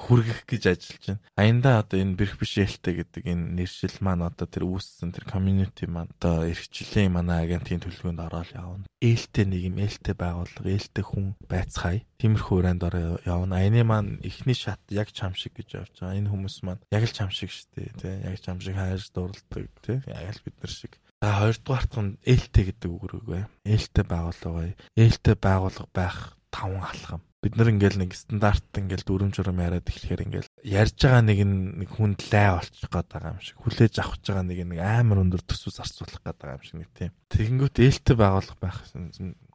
хүргэх 0.00 0.48
гэж 0.48 0.62
ажиллаж 0.72 1.04
байна. 1.06 1.20
Аянда 1.36 1.70
одоо 1.84 1.98
энэ 2.00 2.16
бэрх 2.16 2.40
бишээлтэй 2.40 2.94
гэдэг 3.04 3.24
энэ 3.28 3.44
нэршил 3.60 3.96
маань 4.00 4.24
одоо 4.24 4.48
тэр 4.48 4.64
үүссэн 4.64 5.12
тэр 5.12 5.28
community 5.28 5.84
маань 5.86 6.10
одоо 6.16 6.48
эрхчлэлийн 6.48 7.12
манай 7.12 7.44
агентийн 7.44 7.84
төлөвлөгөөнд 7.84 8.24
ороод 8.24 8.50
явна. 8.56 8.88
Ээлтэй 9.04 9.44
нэг 9.44 9.62
юм 9.68 9.76
ээлтэй 9.78 10.16
байгууллага, 10.16 10.72
ээлтэй 10.72 11.04
хүн 11.04 11.26
байцгаая. 11.44 12.00
Тиймэрхүү 12.16 12.56
уранд 12.56 12.82
ороо 12.82 13.20
явна. 13.28 13.60
Аяны 13.60 13.84
маань 13.84 14.18
эхний 14.24 14.56
шат 14.56 14.80
яг 14.88 15.12
чам 15.12 15.36
шиг 15.36 15.52
гэж 15.60 15.68
явж 15.76 15.94
байгаа. 16.00 16.16
Энэ 16.16 16.32
хүмүүс 16.32 16.56
маань 16.64 16.82
яг 16.88 17.04
л 17.04 17.12
чам 17.12 17.28
шиг 17.28 17.52
шүү 17.52 17.68
дээ, 17.76 17.92
тий. 18.00 18.14
Яг 18.24 18.40
чам 18.40 18.58
шиг 18.60 18.76
хайрж 18.80 19.12
дурлдаг, 19.12 19.68
тий. 19.84 20.00
Яг 20.08 20.32
л 20.32 20.44
бид 20.44 20.56
нар 20.64 20.72
шиг 20.72 20.96
За 21.20 21.36
хоёрдугаарт 21.36 21.92
нь 22.00 22.16
ээлтэй 22.24 22.72
гэдэг 22.72 22.88
үг 22.88 23.04
рүүгээ. 23.12 23.44
Ээлтэй 23.68 24.04
байгууллага, 24.08 24.72
ээлтэй 24.96 25.36
байгууллага 25.36 25.92
байх 25.92 26.39
таван 26.50 26.84
алхам. 26.84 27.22
Бид 27.40 27.56
нар 27.56 27.72
ингээл 27.72 28.04
нэг 28.04 28.12
стандарт 28.12 28.68
ингээл 28.76 29.06
дүрм 29.08 29.30
журм 29.32 29.64
яриад 29.64 29.88
эхлэхээр 29.88 30.24
ингээл 30.28 30.50
ярьж 30.60 30.98
байгаа 31.00 31.24
нэг 31.24 31.40
нэг 31.40 31.88
хүнд 31.88 32.20
лай 32.28 32.52
болчих 32.52 32.90
гээд 32.92 33.08
байгаа 33.08 33.32
юм 33.32 33.40
шиг. 33.40 33.56
Хүлээж 33.64 33.94
авах 33.96 34.20
байгаа 34.20 34.44
нэг 34.44 34.60
нэг 34.68 34.80
амар 34.84 35.24
өндөр 35.24 35.42
төсвөс 35.48 35.80
зарцуулах 35.80 36.20
гээд 36.20 36.36
байгаа 36.36 36.58
юм 36.60 36.66
шиг 36.68 36.78
нэг 36.84 36.90
тийм. 36.92 37.12
Тэгэнгүүт 37.32 37.76
ээлтэй 37.80 38.16
байгуулах 38.20 38.58
байх 38.60 38.78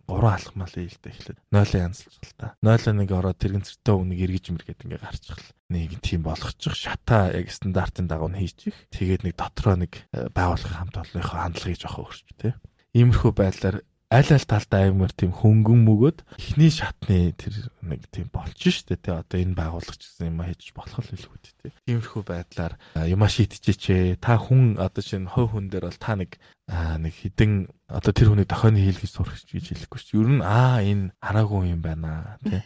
гурван 0.06 0.38
алхмал 0.38 0.70
ээлтэй 0.70 1.12
эхлээд 1.14 1.40
нойлоо 1.50 1.82
янзлж 1.82 2.14
л 2.22 2.34
та. 2.38 2.54
Нойлоо 2.62 2.94
нэг 2.94 3.10
ороод 3.10 3.42
тэрэгэн 3.42 3.66
цэртэй 3.66 3.96
үнийг 3.98 4.22
эргэж 4.22 4.46
мэргээд 4.54 4.84
ингээ 4.86 5.02
гарчих 5.02 5.38
л 5.42 5.50
нэг 5.74 5.98
тийм 6.02 6.22
болгочих 6.22 6.78
шата 6.78 7.34
яг 7.34 7.50
стандартын 7.50 8.06
дагуу 8.06 8.30
нь 8.30 8.38
хийчих. 8.38 8.78
Тэгээд 8.94 9.26
нэг 9.26 9.34
дотроо 9.34 9.82
нэг 9.82 10.06
э, 10.14 10.30
байгуулах 10.30 10.74
хамт 10.78 11.02
олонныхоо 11.02 11.38
хандлагыг 11.42 11.82
жоохоо 11.82 12.06
өөрч 12.06 12.22
тээ. 12.38 12.54
Иймэрхүү 12.94 13.32
байдлаар 13.34 13.78
аль 14.16 14.32
аль 14.32 14.48
талдаа 14.48 14.88
аймар 14.88 15.12
тийм 15.12 15.36
хөнгөн 15.36 15.82
мөгөөд 15.84 16.20
эхний 16.40 16.72
шатны 16.72 17.36
тэр 17.36 17.68
нэг 17.84 18.08
тийм 18.08 18.32
болчих 18.32 18.72
штэ 18.80 18.96
тий 18.96 19.12
одоо 19.12 19.38
энэ 19.44 19.60
байгууллагч 19.60 20.00
гэсэн 20.00 20.32
юм 20.32 20.40
хийж 20.40 20.72
болох 20.72 21.04
л 21.04 21.12
хэлгүй 21.12 21.40
тий. 21.44 21.72
Тиймэрхүү 21.84 22.24
байдлаар 22.24 22.80
юма 23.12 23.28
шийдчихээ 23.28 24.16
та 24.24 24.40
хүн 24.40 24.80
одоо 24.80 25.04
чинь 25.04 25.28
хой 25.28 25.52
хүн 25.52 25.68
дээр 25.68 25.92
бол 25.92 26.00
та 26.00 26.16
нэг 26.16 26.40
нэг 26.72 27.12
хідэн 27.12 27.68
одоо 27.92 28.14
тэр 28.16 28.32
хүний 28.32 28.48
дохойны 28.48 28.80
хийлгэж 28.80 29.12
сурах 29.12 29.36
гэж 29.36 29.76
хэлэхгүй 29.84 30.00
шүү. 30.00 30.24
Ер 30.24 30.32
нь 30.40 30.44
аа 30.48 30.80
энэ 30.80 31.12
хараагүй 31.20 31.76
юм 31.76 31.84
байна 31.84 32.40
тий. 32.40 32.64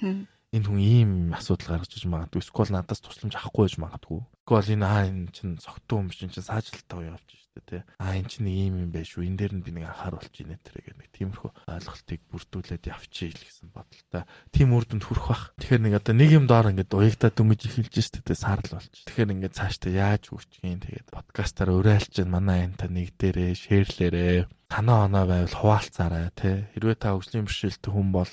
Энэ 0.49 0.65
хүн 0.65 0.79
ийм 0.81 1.11
асуудал 1.35 1.77
гаргаж 1.77 1.93
иж 1.93 2.05
магадгүй. 2.09 2.41
Эсвэл 2.41 2.73
надаас 2.73 3.01
тусламж 3.05 3.37
авахгүй 3.37 3.69
байж 3.69 3.75
магадгүй. 3.77 4.19
Эсвэл 4.49 4.75
энэ 4.81 4.85
аа 4.89 5.05
энэ 5.05 5.29
чинь 5.29 5.61
цогтуу 5.61 6.01
юм 6.01 6.09
чинь 6.09 6.33
саажилтаа 6.33 7.05
явж 7.05 7.39
дээ 7.65 7.83
тий. 7.83 7.83
А 7.99 8.15
эн 8.15 8.25
чинь 8.25 8.47
нэг 8.47 8.71
юм 8.71 8.91
байх 8.91 9.07
шүү. 9.07 9.25
Энэ 9.27 9.37
дээр 9.37 9.53
нь 9.59 9.63
би 9.65 9.71
нэг 9.75 9.91
анхааруулж 9.91 10.33
ийнэ 10.33 10.57
тэрэг 10.63 10.95
нэг 10.95 11.09
тиймэрхүү 11.11 11.51
ойлголтыг 11.67 12.21
бүрдүүлээд 12.31 12.89
явчихъя 12.89 13.33
л 13.35 13.43
гэсэн 13.43 13.67
бодолтой. 13.73 14.23
Тийм 14.53 14.69
үр 14.75 14.85
дүнд 14.85 15.03
хүрэх 15.03 15.27
бах. 15.27 15.43
Тэгэхээр 15.59 15.83
нэг 15.83 15.93
одоо 15.99 16.13
нэг 16.15 16.29
юм 16.31 16.45
доор 16.47 16.71
ингээд 16.71 16.93
уягдаа 16.93 17.31
дүмж 17.33 17.61
эхэлж 17.67 17.93
шүү 17.93 18.23
дээ 18.23 18.37
саарл 18.37 18.69
болж. 18.73 18.93
Тэгэхээр 19.05 19.33
ингээд 19.33 19.57
цаашдаа 19.57 19.91
яаж 19.91 20.23
хөгжихийн 20.29 20.81
тэгээд 20.85 21.07
подкастаар 21.11 21.69
уриалж 21.75 22.09
чинь 22.13 22.31
манай 22.31 22.69
энэ 22.69 22.77
та 22.79 22.87
нэг 22.87 23.13
дээрээ 23.17 23.51
шеэрлээрээ 23.57 24.49
танаа 24.69 25.09
оноо 25.09 25.25
байвал 25.25 25.57
хуваалцаарай 25.57 26.29
тий. 26.37 26.69
Хэрвээ 26.77 26.97
та 26.97 27.17
хөгжлийн 27.17 27.45
бэрхшээлтэй 27.49 27.91
хүн 27.91 28.09
бол 28.13 28.31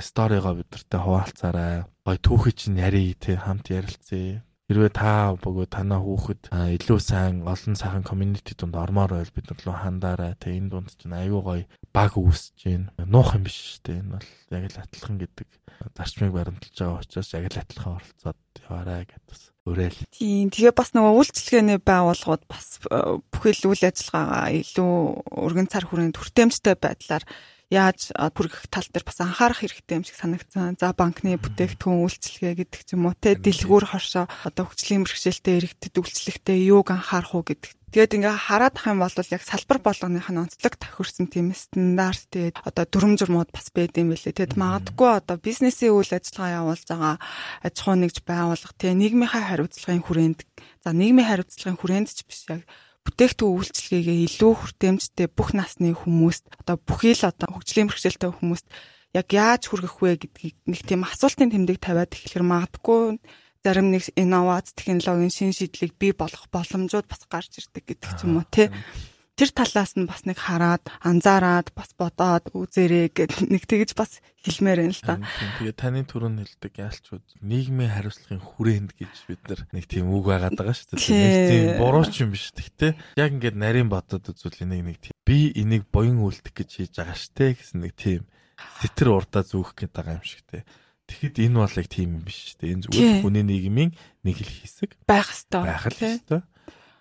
сторигоо 0.00 0.54
бидэртэй 0.58 1.00
хуваалцаарай. 1.00 1.84
Гой 2.06 2.18
түүхий 2.18 2.54
чинь 2.56 2.80
ярий 2.80 3.14
те 3.14 3.36
хамт 3.36 3.70
ярилцъя. 3.70 4.42
Хэрвээ 4.64 4.92
та 4.96 5.36
бөгөө 5.44 5.68
танаа 5.68 6.00
хүүхэд 6.00 6.48
илүү 6.48 6.96
сайн 6.96 7.44
олон 7.44 7.76
сайхан 7.76 8.00
community 8.00 8.56
донд 8.56 8.80
ормоор 8.80 9.12
байл 9.20 9.34
бид 9.36 9.52
нар 9.52 9.60
лөө 9.60 9.76
хандаарай. 9.76 10.32
Тэ 10.40 10.56
энэ 10.56 10.72
дунд 10.72 10.88
чинь 10.96 11.12
аюу 11.12 11.44
гой 11.44 11.68
баг 11.92 12.16
үүсэж 12.16 12.64
байна. 12.64 12.88
Нуух 13.04 13.36
юм 13.36 13.44
биш 13.44 13.84
дээ. 13.84 14.00
Энэ 14.00 14.16
бол 14.16 14.30
яг 14.56 14.64
л 14.72 14.80
атлахын 14.80 15.20
гэдэг 15.20 15.48
зарчмыг 15.92 16.32
баримталж 16.32 16.76
байгаа 16.80 17.04
учраас 17.04 17.30
яг 17.36 17.44
л 17.52 17.60
атлахаа 17.60 18.00
оролцоод 18.00 18.40
яваарай 18.64 19.04
гэдэг 19.04 19.36
уриал. 19.68 20.00
Тийм. 20.12 20.48
Тэгээ 20.48 20.72
бас 20.76 20.92
нөгөө 20.92 21.12
үйлчлэгээний 21.12 21.78
байгууллагууд 21.80 22.44
бас 22.48 22.80
бүхэл 23.32 23.68
үйл 23.68 23.84
ажиллагаагаа 23.84 24.48
илүү 24.64 24.92
өргөн 25.44 25.68
цар 25.72 25.84
хүрээнд 25.88 26.16
хүртээмжтэй 26.20 26.76
байдлаар 26.76 27.24
яаж 27.74 28.14
хүргэх 28.14 28.70
тал 28.70 28.86
дээр 28.86 29.02
бас 29.02 29.18
анхаарах 29.18 29.58
хэрэгтэй 29.58 29.98
юм 29.98 30.06
шиг 30.06 30.14
санагдсан. 30.14 30.78
За 30.78 30.94
банкны 30.94 31.34
бүтээгдэхүүн 31.42 32.06
үйлчлэгээ 32.06 32.54
гэдэг 32.62 32.80
ч 32.86 32.94
юм 32.94 33.10
уу 33.10 33.18
те 33.18 33.34
дэлгүүр 33.34 33.90
хоршоо 33.90 34.30
одоо 34.46 34.64
хөгжлийн 34.70 35.02
бэрхшээлтэй 35.02 35.54
иргэдэд 35.58 35.98
үйлчлэхдээ 35.98 36.58
юуг 36.70 36.94
анхаарах 36.94 37.34
уу 37.34 37.42
гэдэг. 37.42 37.74
Тэгээд 37.94 38.16
ингээ 38.18 38.34
хараад 38.34 38.74
ах 38.74 38.90
юм 38.90 38.98
бол 39.06 39.14
яг 39.14 39.42
салбар 39.46 39.78
болгоных 39.78 40.26
нь 40.26 40.42
онцлог 40.42 40.74
тохирсон 40.82 41.30
тийм 41.30 41.54
стандарт 41.54 42.26
тэгээд 42.26 42.58
одоо 42.66 42.84
дүрм 42.90 43.14
журмууд 43.14 43.54
бас 43.54 43.70
байд 43.70 43.94
юм 43.94 44.10
билээ. 44.10 44.34
Тэгэд 44.34 44.58
магадгүй 44.58 45.10
одоо 45.22 45.38
бизнесийн 45.38 45.94
үйл 45.94 46.10
ажиллагаа 46.10 46.58
явуулж 46.58 46.90
байгаа 46.90 47.16
аж 47.62 47.74
ахуй 47.78 47.96
нэгж 48.02 48.26
байгууллага 48.26 48.74
тийм 48.82 48.98
нийгмийнхаа 48.98 49.46
хариуцлагын 49.46 50.02
хүрээнд 50.10 50.40
за 50.82 50.90
нийгмийн 50.90 51.30
хариуцлагын 51.30 51.78
хүрээнд 51.78 52.10
ч 52.10 52.26
биш 52.26 52.42
яг 52.50 52.66
бүтээгдэхүүн 53.04 53.56
үйлчлэгээгээ 53.60 54.18
илүү 54.26 54.52
хүртээмжтэй 54.56 55.28
бүх 55.28 55.52
насны 55.52 55.92
хүмүүст 55.92 56.44
одоо 56.64 56.76
бүхий 56.80 57.12
л 57.12 57.28
одоо 57.28 57.48
хөгжлийн 57.52 57.88
бэрхшээлтэй 57.88 58.30
хүмүүст 58.32 58.66
яг 59.14 59.28
яаж 59.30 59.62
хүргэх 59.70 60.00
вэ 60.02 60.18
гэдгийг 60.18 60.56
нэг 60.66 60.80
тийм 60.82 61.06
асуултын 61.06 61.52
тэмдэг 61.52 61.78
тавиад 61.78 62.16
эхлэхэр 62.16 62.44
магадгүй 62.44 63.22
зарим 63.64 63.88
нэг 63.94 64.10
инновац 64.18 64.74
технологийн 64.74 65.32
шин 65.32 65.52
шийдлийг 65.54 65.94
бий 65.96 66.12
болгох 66.12 66.50
боломжууд 66.50 67.06
бас 67.06 67.22
гарч 67.30 67.62
ирдэг 67.62 67.84
гэдэг 67.94 68.10
ч 68.18 68.20
юм 68.26 68.42
уу 68.42 68.46
тий 68.50 68.68
тэр 69.34 69.50
талаас 69.50 69.98
нь 69.98 70.06
бас 70.06 70.22
нэг 70.30 70.38
хараад 70.38 70.86
анзаараад 71.02 71.74
бас 71.74 71.90
бодоод 71.98 72.54
үзээрэй 72.54 73.10
гэд 73.10 73.32
нэг 73.52 73.66
тэгж 73.66 73.98
бас 73.98 74.22
хэлмээр 74.46 74.86
байна 74.86 74.94
л 74.94 75.02
да. 75.02 75.16
Тэгээ 75.58 75.74
таны 75.74 76.06
түрүүн 76.06 76.38
хэлдэг 76.38 76.74
яалчуд 76.78 77.26
нийгмийн 77.42 77.90
хариуцлагын 77.90 78.42
хүрээнд 78.42 78.90
гэж 78.94 79.14
бид 79.26 79.42
нар 79.50 79.60
нэг 79.74 79.84
тийм 79.90 80.14
үг 80.14 80.24
байгаад 80.30 80.54
байгаа 80.54 80.76
шүү 80.78 80.86
дээ. 80.94 81.18
Нэг 81.18 81.38
тийм 81.50 81.64
буруу 81.82 82.06
ч 82.06 82.22
юм 82.22 82.30
биш. 82.30 82.54
Гэхдээ 82.54 82.92
яг 83.18 83.30
ингээд 83.34 83.56
нарийн 83.58 83.90
бодоод 83.90 84.30
үзвэл 84.30 84.62
энийг 84.62 84.82
нэг 84.86 84.98
тийм 85.02 85.14
би 85.26 85.50
энийг 85.58 85.90
буян 85.90 86.22
үлдэх 86.22 86.54
гэж 86.54 86.70
хийж 86.78 86.92
байгаа 86.94 87.18
штэ 87.18 87.58
гэсэн 87.58 87.82
нэг 87.82 87.94
тийм 87.98 88.22
сэтэр 88.86 89.10
урдаа 89.10 89.42
зүүх 89.42 89.74
гээд 89.74 89.92
байгаа 89.98 90.22
юм 90.22 90.22
шиг 90.22 90.46
те. 90.46 90.62
Тэгэхэд 91.10 91.42
энэ 91.50 91.58
бол 91.58 91.74
яг 91.74 91.88
тийм 91.90 92.08
юм 92.16 92.24
биш 92.24 92.54
шүү 92.54 92.58
дээ. 92.62 92.72
Энэ 92.78 92.84
зүгээр 92.86 93.22
хүний 93.26 93.44
нийгмийн 93.44 93.90
нэг 94.22 94.36
л 94.40 94.52
хэсэг 94.62 94.94
байх 95.04 95.28
хэвээр. 95.28 95.66
Байх 95.66 95.84
л 95.90 95.98
хэвээр 95.98 96.44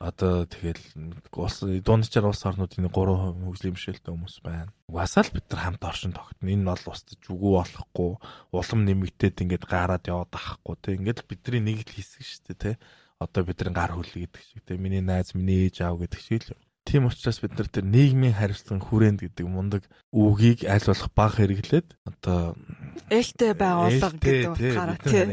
одоо 0.04 0.44
тэгэл 0.44 0.84
улс 1.32 1.64
дундчаар 1.64 2.28
улс 2.28 2.44
орнуудын 2.44 2.92
3% 2.92 2.92
хөгжлийн 2.92 3.72
бэрхшээлтэй 3.72 4.12
хүмүүс 4.12 4.38
байна. 4.44 4.76
Угаасаа 4.92 5.24
л 5.24 5.32
бид 5.32 5.48
нар 5.48 5.62
хамт 5.64 5.84
оршин 5.88 6.12
тогтно. 6.12 6.52
Энэ 6.52 6.68
бол 6.68 6.92
устж 6.92 7.24
үгүй 7.32 7.54
болохгүй, 7.56 8.12
улам 8.52 8.82
нэмэгдээд 8.84 9.44
ингээд 9.48 9.64
гараад 9.64 10.04
яваад 10.04 10.36
ахгүй 10.36 10.76
тий. 10.84 11.00
Ингээд 11.00 11.24
бидний 11.24 11.64
нэг 11.64 11.88
л 11.88 11.96
хэсэг 11.96 12.20
шүү 12.20 12.44
дээ 12.52 12.60
тий. 12.60 12.76
Одоо 13.24 13.42
бидний 13.48 13.72
гар 13.72 13.96
хөлөг 13.96 14.28
гэдэг 14.28 14.44
шиг 14.44 14.62
тий. 14.68 14.76
Миний 14.76 15.00
найз, 15.00 15.32
миний 15.32 15.72
ээж 15.72 15.88
аав 15.88 16.04
гэдэг 16.04 16.20
шиг 16.20 16.52
л 16.52 16.60
Тийм 16.84 17.08
учраас 17.08 17.40
бид 17.40 17.56
нар 17.56 17.72
тэр 17.72 17.88
нийгмийн 17.88 18.36
хариуцлага 18.36 18.84
хүрээнд 18.84 19.20
гэдэг 19.24 19.48
мундаг 19.48 19.88
үгийг 20.12 20.68
аль 20.68 20.84
болох 20.84 21.10
баг 21.16 21.32
хэрэглээд 21.40 21.88
одоо 22.04 22.60
ээлтэй 23.08 23.56
байгууллага 23.56 24.20
гэдэг 24.20 24.52
утгаараа 24.52 25.00
тийм 25.00 25.32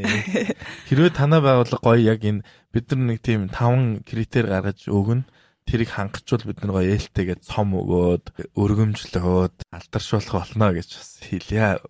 хэрвээ 0.86 1.10
танаа 1.10 1.42
байгууллага 1.42 1.82
гоё 1.82 1.98
яг 1.98 2.22
энэ 2.22 2.46
бид 2.70 2.86
нар 2.94 3.02
нэг 3.02 3.18
тийм 3.18 3.50
таван 3.50 4.06
критерий 4.06 4.46
гаргаж 4.46 4.86
өгнө 4.86 5.26
тэрийг 5.66 5.90
хангачвал 5.90 6.46
бид 6.46 6.58
нар 6.62 6.72
гоё 6.78 6.94
ээлтэйгээ 6.94 7.38
цом 7.42 7.74
өгөөд 7.74 8.24
өргөмжлөхөөд 8.54 9.56
алдаршуулах 9.74 10.34
болно 10.34 10.68
гэж 10.74 10.88
бас 10.98 11.10
хэлье. 11.18 11.62
Аа. 11.66 11.82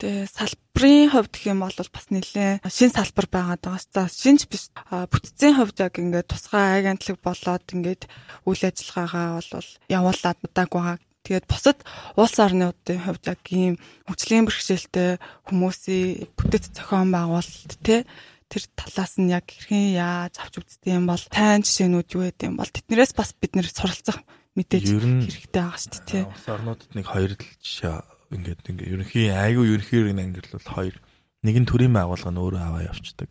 Тэгээ 0.00 0.32
салбарын 0.32 1.12
хувьд 1.12 1.32
гэх 1.36 1.52
юм 1.52 1.60
бол 1.60 1.76
бас 1.76 2.06
нэлээ 2.08 2.64
шин 2.72 2.88
салбар 2.88 3.28
байгаад 3.28 3.60
байгаа. 3.60 3.84
За 3.92 4.08
шинж 4.08 4.48
биш 4.48 4.72
бүтцийн 4.88 5.60
хувьд 5.60 5.76
яг 5.76 6.00
ингээд 6.00 6.32
тусгай 6.32 6.80
агентлаг 6.80 7.20
болоод 7.20 7.68
ингээд 7.68 8.08
үйл 8.48 8.62
ажиллагаагаа 8.64 9.44
бол 9.44 9.70
явуулаад 9.92 10.38
удааг 10.40 10.70
байгаа. 10.72 10.96
Тэгээд 11.20 11.46
бусад 11.52 11.78
улс 12.16 12.36
орнуудын 12.40 13.04
хувьд 13.04 13.24
яг 13.28 13.44
ийм 13.52 13.76
хүчлийн 14.08 14.48
бэрхшээлтэй 14.48 15.20
хүмүүсийн 15.52 16.32
бүтэц 16.32 16.72
зохион 16.72 17.12
байгуулалт 17.12 17.76
те 17.84 18.08
тэр 18.48 18.64
талаас 18.72 19.20
нь 19.20 19.28
яг 19.28 19.52
хэрхэн 19.52 20.00
яаж 20.00 20.40
авч 20.40 20.64
үздэг 20.64 20.96
юм 20.96 21.12
бол 21.12 21.20
тайн 21.28 21.60
жишээнүүд 21.60 22.08
юу 22.16 22.24
гэдэг 22.24 22.48
юм 22.48 22.56
бол 22.56 22.72
тэднэрээс 22.72 23.12
бас 23.12 23.36
бид 23.36 23.52
нэр 23.52 23.68
суралцах 23.68 24.24
мэдээж 24.56 24.84
хэрэгтэй 24.90 25.60
байгаа 25.60 25.76
шүү 25.76 26.02
дээ. 26.08 26.24
Улс 26.24 26.48
орнуудад 26.48 26.90
нэг 26.96 27.06
хоёр 27.06 27.32
жишээ 27.36 28.00
ингээд 28.30 28.70
ингээ 28.70 28.92
ерөнхий 28.94 29.26
айгүй 29.34 29.74
ерөнхийрийг 29.74 30.18
ангиллал 30.18 30.66
хоёр 30.70 30.96
нэг 31.42 31.56
нь 31.60 31.68
төрийн 31.68 31.94
байгууллага 31.94 32.32
нь 32.32 32.42
өөрөө 32.42 32.62
аваа 32.62 32.82
явцдаг. 32.86 33.30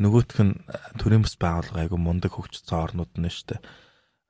Нөгөөх 0.00 0.40
нь 0.42 0.54
төрийн 0.98 1.22
бас 1.22 1.36
байгууллага 1.36 1.82
айгүй 1.84 2.00
мундаг 2.00 2.32
хөгжсөн 2.34 2.78
орнууд 2.80 3.12
нь 3.16 3.28
дээ. 3.28 3.60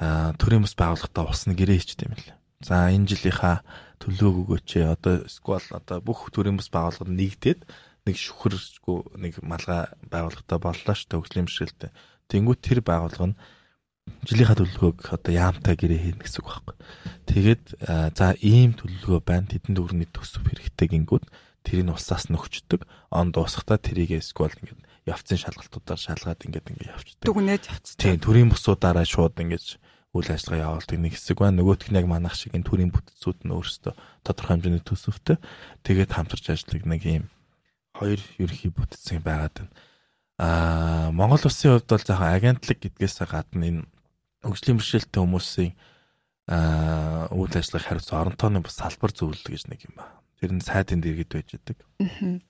Аа 0.02 0.34
төрийн 0.36 0.66
бас 0.66 0.74
байгууллагатаа 0.74 1.30
усны 1.30 1.54
гэрээ 1.54 1.78
хийчтэй 1.78 2.06
юм 2.10 2.18
лээ. 2.18 2.34
За 2.66 2.90
энэ 2.90 3.08
жилийнхаа 3.08 3.62
төлөөг 4.02 4.36
өгөөч. 4.42 4.70
Одоо 4.86 5.14
сквал 5.30 5.66
одоо 5.70 5.98
бүх 6.02 6.30
төрийн 6.34 6.58
бас 6.58 6.68
байгууллагад 6.68 7.10
нэгдээд 7.14 7.60
нэг 8.06 8.16
шүхэрсгүй 8.18 8.98
нэг 9.22 9.38
малгай 9.46 9.86
байгууллагатай 10.10 10.58
боллоо 10.58 10.94
дээ 10.94 11.18
хөгжлийн 11.22 11.46
бэрхшээлтэй. 11.46 11.90
Тэнгүүт 12.26 12.60
тэр 12.62 12.80
байгууллага 12.82 13.30
нь 13.30 13.38
жилийнхаа 14.26 14.58
төлөвлөгөөг 14.58 15.14
одоо 15.14 15.32
яамтай 15.34 15.74
гэрээ 15.74 16.00
хийнэ 16.14 16.22
гэсэн 16.22 16.42
үг 16.42 16.48
байхгүй. 16.50 16.76
Тэгээд 17.26 17.64
за 18.14 18.26
ийм 18.38 18.74
төлөвлөгөө 18.78 19.20
байна. 19.22 19.50
Тэдэнд 19.50 19.82
өргөний 19.82 20.10
төсөв 20.10 20.46
хэрэгтэй 20.46 20.88
гингүүд 20.94 21.24
тэрийг 21.66 21.90
усаас 21.90 22.30
нөхчдөг. 22.30 22.86
Он 23.10 23.34
дуусахтаа 23.34 23.78
тэрийг 23.78 24.18
эсвэл 24.18 24.54
ингээд 24.62 24.82
явцын 25.06 25.38
шалгалтуудаар 25.42 25.98
шалгаад 25.98 26.42
ингээд 26.46 26.70
ингээд 26.70 26.92
явцдаг. 26.94 27.26
Дүгнээд 27.26 27.64
явцдаг. 27.66 27.98
Тийм 27.98 28.18
төрийн 28.22 28.50
бусуудаараа 28.50 29.06
шууд 29.06 29.38
ингээд 29.38 29.78
үйл 30.14 30.28
ажиллагаа 30.30 30.66
явуулдаг 30.70 30.98
нэг 31.02 31.12
хэсэг 31.18 31.38
байна. 31.42 31.58
Нөгөөх 31.62 31.90
нь 31.90 31.98
яг 31.98 32.06
манах 32.06 32.34
шиг 32.38 32.54
энэ 32.54 32.66
төрийн 32.66 32.94
бүтцүүд 32.94 33.42
нь 33.42 33.54
өөрсдөө 33.54 33.94
тодорхой 34.22 34.54
хэмжээний 34.58 34.84
төсөвтэй. 34.86 35.36
Тэгээд 35.82 36.14
хамтарч 36.14 36.44
ажилладаг 36.52 36.84
нэг 36.86 37.02
ийм 37.06 37.24
хоёр 37.96 38.20
ерхий 38.38 38.70
бүтцийн 38.70 39.24
байгаад 39.24 39.66
байна. 39.66 39.72
Аа 40.38 41.10
Монгол 41.12 41.44
улсын 41.44 41.76
хувьд 41.76 41.88
бол 41.90 42.04
жоохон 42.06 42.32
агентлаг 42.32 42.78
гэдгээс 42.80 43.16
гадна 43.28 43.66
энэ 43.68 43.82
хөгжлийн 44.42 44.78
бэрхшээлтэй 44.80 45.20
хүмүүсийн 45.20 45.72
аа 46.48 47.28
үйл 47.30 47.52
ажиллагааг 47.52 47.86
хариуцсан 47.86 48.18
орон 48.18 48.36
тооны 48.36 48.60
бас 48.64 48.74
салбар 48.74 49.12
зөвлөл 49.14 49.44
гэж 49.44 49.70
нэг 49.70 49.86
юм 49.86 49.94
ба. 50.00 50.18
Тэр 50.40 50.56
нь 50.56 50.64
сайдын 50.64 50.98
дэргэд 51.04 51.30
байж 51.30 51.48
байгаа. 51.62 52.42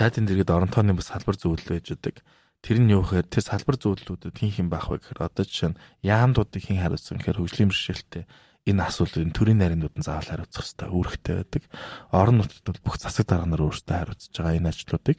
Сайдын 0.00 0.24
дэргэд 0.24 0.50
орон 0.54 0.72
тооны 0.72 0.96
бас 0.96 1.12
салбар 1.12 1.36
зөвлөл 1.36 1.68
байж 1.68 1.92
байгаа. 1.92 2.24
Тэр 2.64 2.78
нь 2.80 2.90
юу 2.94 3.04
гэхээр 3.04 3.28
тэр 3.28 3.44
салбар 3.44 3.76
зөвлөлүүдэд 3.76 4.32
хин 4.32 4.50
хин 4.50 4.68
байх 4.72 4.88
вэ 4.88 5.02
гэхээр 5.04 5.20
одоо 5.20 5.44
жишээ 5.44 5.76
нь 5.76 5.80
яамдуудыг 6.00 6.62
хин 6.64 6.80
хариуцсан 6.80 7.20
гэхээр 7.20 7.38
хөгжлийн 7.44 7.68
бэрхшээлтэй 7.68 8.24
энэ 8.66 8.82
асуултын 8.82 9.30
төрийн 9.36 9.60
нарийнууд 9.60 9.94
нь 9.94 10.02
заавал 10.02 10.26
хариуцах 10.26 10.64
хэрэгтэй 10.66 10.88
үүрэгтэй 10.90 11.34
байдаг. 11.36 11.62
Орон 12.10 12.42
нутгад 12.42 12.66
бол 12.66 12.82
бүх 12.82 12.96
засаг 12.98 13.28
дарга 13.28 13.46
нар 13.46 13.62
өөрсдөө 13.62 13.94
хариуцж 13.94 14.32
байгаа 14.34 14.58
энэ 14.58 14.70
ажлуудыг 14.72 15.18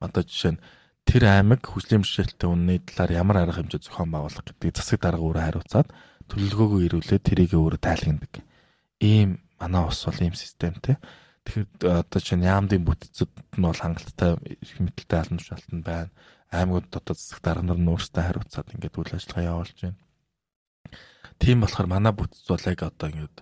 одоо 0.00 0.22
жишээ 0.22 0.52
нь 0.56 0.62
тэр 1.06 1.22
аймаг 1.30 1.62
хүслийн 1.62 2.02
бэрхшээлтэй 2.02 2.48
үнний 2.50 2.78
талаар 2.82 3.12
ямар 3.14 3.36
арга 3.46 3.62
хэмжээ 3.62 3.86
зохион 3.86 4.10
байгуулах 4.10 4.42
гэдэг 4.42 4.74
засаг 4.74 4.98
дарга 5.00 5.22
өөрөө 5.22 5.44
хариуцаад 5.46 5.88
төлөлгөөгөө 6.26 6.80
ирүүлээд 6.90 7.22
тэрийг 7.22 7.52
өөрөө 7.54 7.80
тайлгнадаг. 7.80 8.42
Ийм 8.98 9.38
манай 9.62 9.82
ус 9.86 10.02
бол 10.02 10.20
ийм 10.20 10.34
системтэй. 10.34 10.98
Тэгэхээр 11.46 12.02
одоо 12.02 12.20
чинь 12.20 12.42
яамдын 12.42 12.82
бүтцэд 12.82 13.30
нь 13.54 13.62
бол 13.62 13.78
хангалттай 13.78 14.34
их 14.58 14.74
мэдлэлтэй 14.82 15.18
алан 15.22 15.38
тушаалтан 15.38 15.80
байна. 15.86 16.10
Аймагуд 16.50 16.90
дотоод 16.90 17.18
засаг 17.22 17.38
дарга 17.42 17.62
нар 17.62 17.78
нь 17.78 17.86
өөрсдөө 17.86 18.22
хариуцаад 18.26 18.74
ингээд 18.74 18.98
үйл 18.98 19.14
ажиллагаа 19.14 19.50
явуулж 19.54 19.78
байна. 19.78 19.98
Тийм 21.38 21.62
болохоор 21.62 21.86
манай 21.86 22.12
бүтц 22.12 22.42
бол 22.50 22.66
яг 22.66 22.82
одоо 22.82 23.08
ингээд 23.14 23.36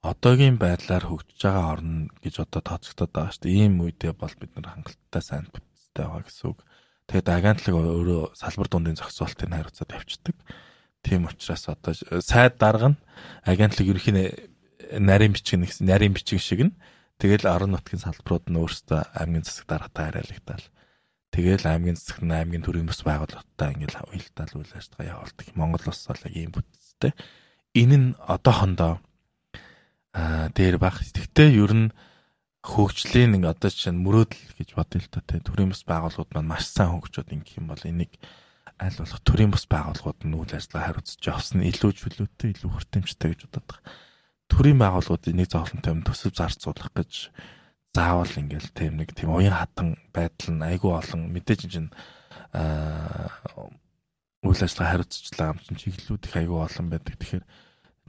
одоогийн 0.00 0.56
байдлаар 0.56 1.04
хөгжиж 1.06 1.40
байгаа 1.44 1.72
орно 1.76 2.08
гэж 2.24 2.34
одоо 2.40 2.60
тооцогдоод 2.64 3.12
байгаа 3.12 3.32
шүү 3.36 3.44
дээ. 3.44 3.56
Ийм 3.60 3.74
үедээ 3.84 4.12
бол 4.16 4.34
бид 4.40 4.52
нар 4.56 4.72
хангалттай 4.72 5.22
сайн 5.22 5.46
бүтцтэй 5.92 6.08
байгаа 6.08 6.24
гэсэн 6.24 6.48
үг. 6.48 6.60
Тэгээд 7.06 7.28
агентлаг 7.28 7.74
өөрөө 7.76 8.22
салбар 8.32 8.68
дундын 8.68 8.96
зохицуултыг 8.96 9.48
хариуцаад 9.52 9.92
явцдаг. 9.92 10.36
Тийм 11.04 11.26
учраас 11.28 11.68
одоо 11.68 11.92
сайд 12.20 12.56
дарга 12.56 12.96
нь 12.96 12.98
агентлаг 13.44 13.86
ерхийн 13.92 14.48
нарийн 14.96 15.32
бичиг 15.36 15.60
нэгсэн 15.60 15.84
нарийн 15.86 16.14
бичиг 16.16 16.40
шиг 16.40 16.72
нь 16.72 16.76
тэгэл 17.20 17.44
орон 17.50 17.76
нутгийн 17.76 18.00
салбарууд 18.00 18.48
нь 18.48 18.56
өөрсдөө 18.56 19.00
аймгийн 19.18 19.44
засаг 19.44 19.66
даргатай 19.68 20.08
харьяалагдал. 20.08 20.64
Тэгэл 21.32 21.66
аймгийн 21.68 21.98
засаг 21.98 22.22
нь 22.22 22.32
аймгийн 22.32 22.64
төрийн 22.64 22.88
бас 22.88 23.02
байгууллагатай 23.04 23.76
ингээл 23.76 24.08
уялдал 24.08 24.52
үйл 24.56 24.72
ажиллагаа 24.72 25.10
явуулдаг. 25.12 25.46
Монгол 25.58 25.84
улс 25.90 26.06
бол 26.06 26.24
яг 26.24 26.34
ийм 26.36 26.52
бүтцтэй. 26.54 27.12
Энэ 27.74 27.96
нь 27.98 28.08
одоохондоо 28.16 29.02
аа 30.14 30.48
дээр 30.54 30.78
баг. 30.78 31.02
Тэгтээ 31.02 31.48
ер 31.56 31.72
нь 31.72 31.88
хөгжлийн 32.62 33.34
нэг 33.34 33.42
одоо 33.50 33.70
чинь 33.74 33.98
мөрөөдөл 33.98 34.54
гэж 34.54 34.70
бодъё 34.78 35.02
л 35.02 35.10
доо 35.10 35.22
те 35.26 35.42
төрийн 35.42 35.74
бас 35.74 35.82
байгууллагууд 35.82 36.30
маань 36.30 36.50
маш 36.54 36.70
сайн 36.70 36.94
хөгжөөд 36.94 37.34
ингэх 37.34 37.58
юм 37.58 37.74
бол 37.74 37.82
энийг 37.82 38.14
аль 38.78 38.98
болох 39.02 39.20
төрийн 39.26 39.50
бас 39.50 39.66
байгууллагууд 39.66 40.20
нь 40.22 40.38
үйл 40.38 40.54
ажиллагаа 40.54 40.86
хариуцж 40.94 41.22
явсан 41.26 41.66
илүү 41.66 41.90
чөлөөтэй 41.90 42.50
илүү 42.54 42.70
хүртээмжтэй 42.70 43.28
гэж 43.34 43.40
байгаа. 43.50 43.78
Төрийн 44.46 44.78
байгууллагуудын 44.78 45.36
нэг 45.42 45.48
зовлонтой 45.50 45.90
юм 45.90 46.02
төсөв 46.06 46.30
зарцуулах 46.38 46.90
гэж 46.94 47.34
заавал 47.94 48.30
ингээл 48.30 48.70
тийм 48.70 48.94
нэг 48.96 49.10
тийм 49.10 49.34
уян 49.34 49.58
хатан 49.58 49.98
байдал 50.14 50.54
нь 50.54 50.62
айгүй 50.62 50.92
олон 50.94 51.34
мэдээж 51.34 51.60
чинь 51.66 51.90
аа 52.54 53.26
үйл 54.42 54.60
ажиллагаа 54.62 55.02
хариуцчлаа 55.02 55.52
юм 55.54 55.60
чинь 55.62 55.80
чиглэлүүд 55.82 56.26
их 56.26 56.34
айгүй 56.38 56.58
олон 56.62 56.86
байдаг. 56.90 57.14
Тэгэхээр 57.18 57.44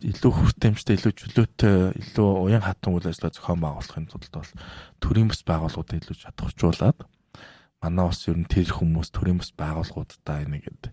илүү 0.04 0.32
хүртээмжтэй, 0.36 0.96
илүү 1.00 1.14
чөлөөтэй, 1.16 1.76
илүү 2.00 2.30
уян 2.44 2.64
хатан 2.64 2.94
үйл 2.94 3.08
ажиллагаа 3.08 3.36
зохион 3.36 3.62
байгуулахын 3.64 4.08
тулд 4.12 4.34
бол 4.36 4.52
төрийн 5.00 5.30
бас 5.32 5.42
байгууллагуудад 5.48 6.00
илүү 6.04 6.18
чадхжуулаад 6.20 7.00
манай 7.84 8.06
бас 8.08 8.22
ер 8.28 8.38
нь 8.40 8.48
тэр 8.48 8.70
хүмүүс 8.72 9.10
төрийн 9.16 9.40
бас 9.40 9.52
байгууллагуудаа 9.56 10.40
нэгэд 10.48 10.84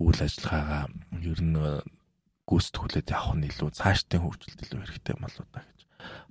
үйл 0.00 0.20
ажиллагаагаа 0.20 0.84
ер 1.20 1.40
нь 1.44 1.56
гүйцэтгүүлээд 2.48 3.12
явах 3.12 3.36
нь 3.36 3.48
илүү 3.48 3.70
цаашдын 3.76 4.22
хөгжилт 4.24 4.60
илүү 4.64 4.80
хэрэгтэй 4.80 5.14
юм 5.16 5.22
болоо 5.24 5.46
та 5.52 5.60
гэж 5.62 5.80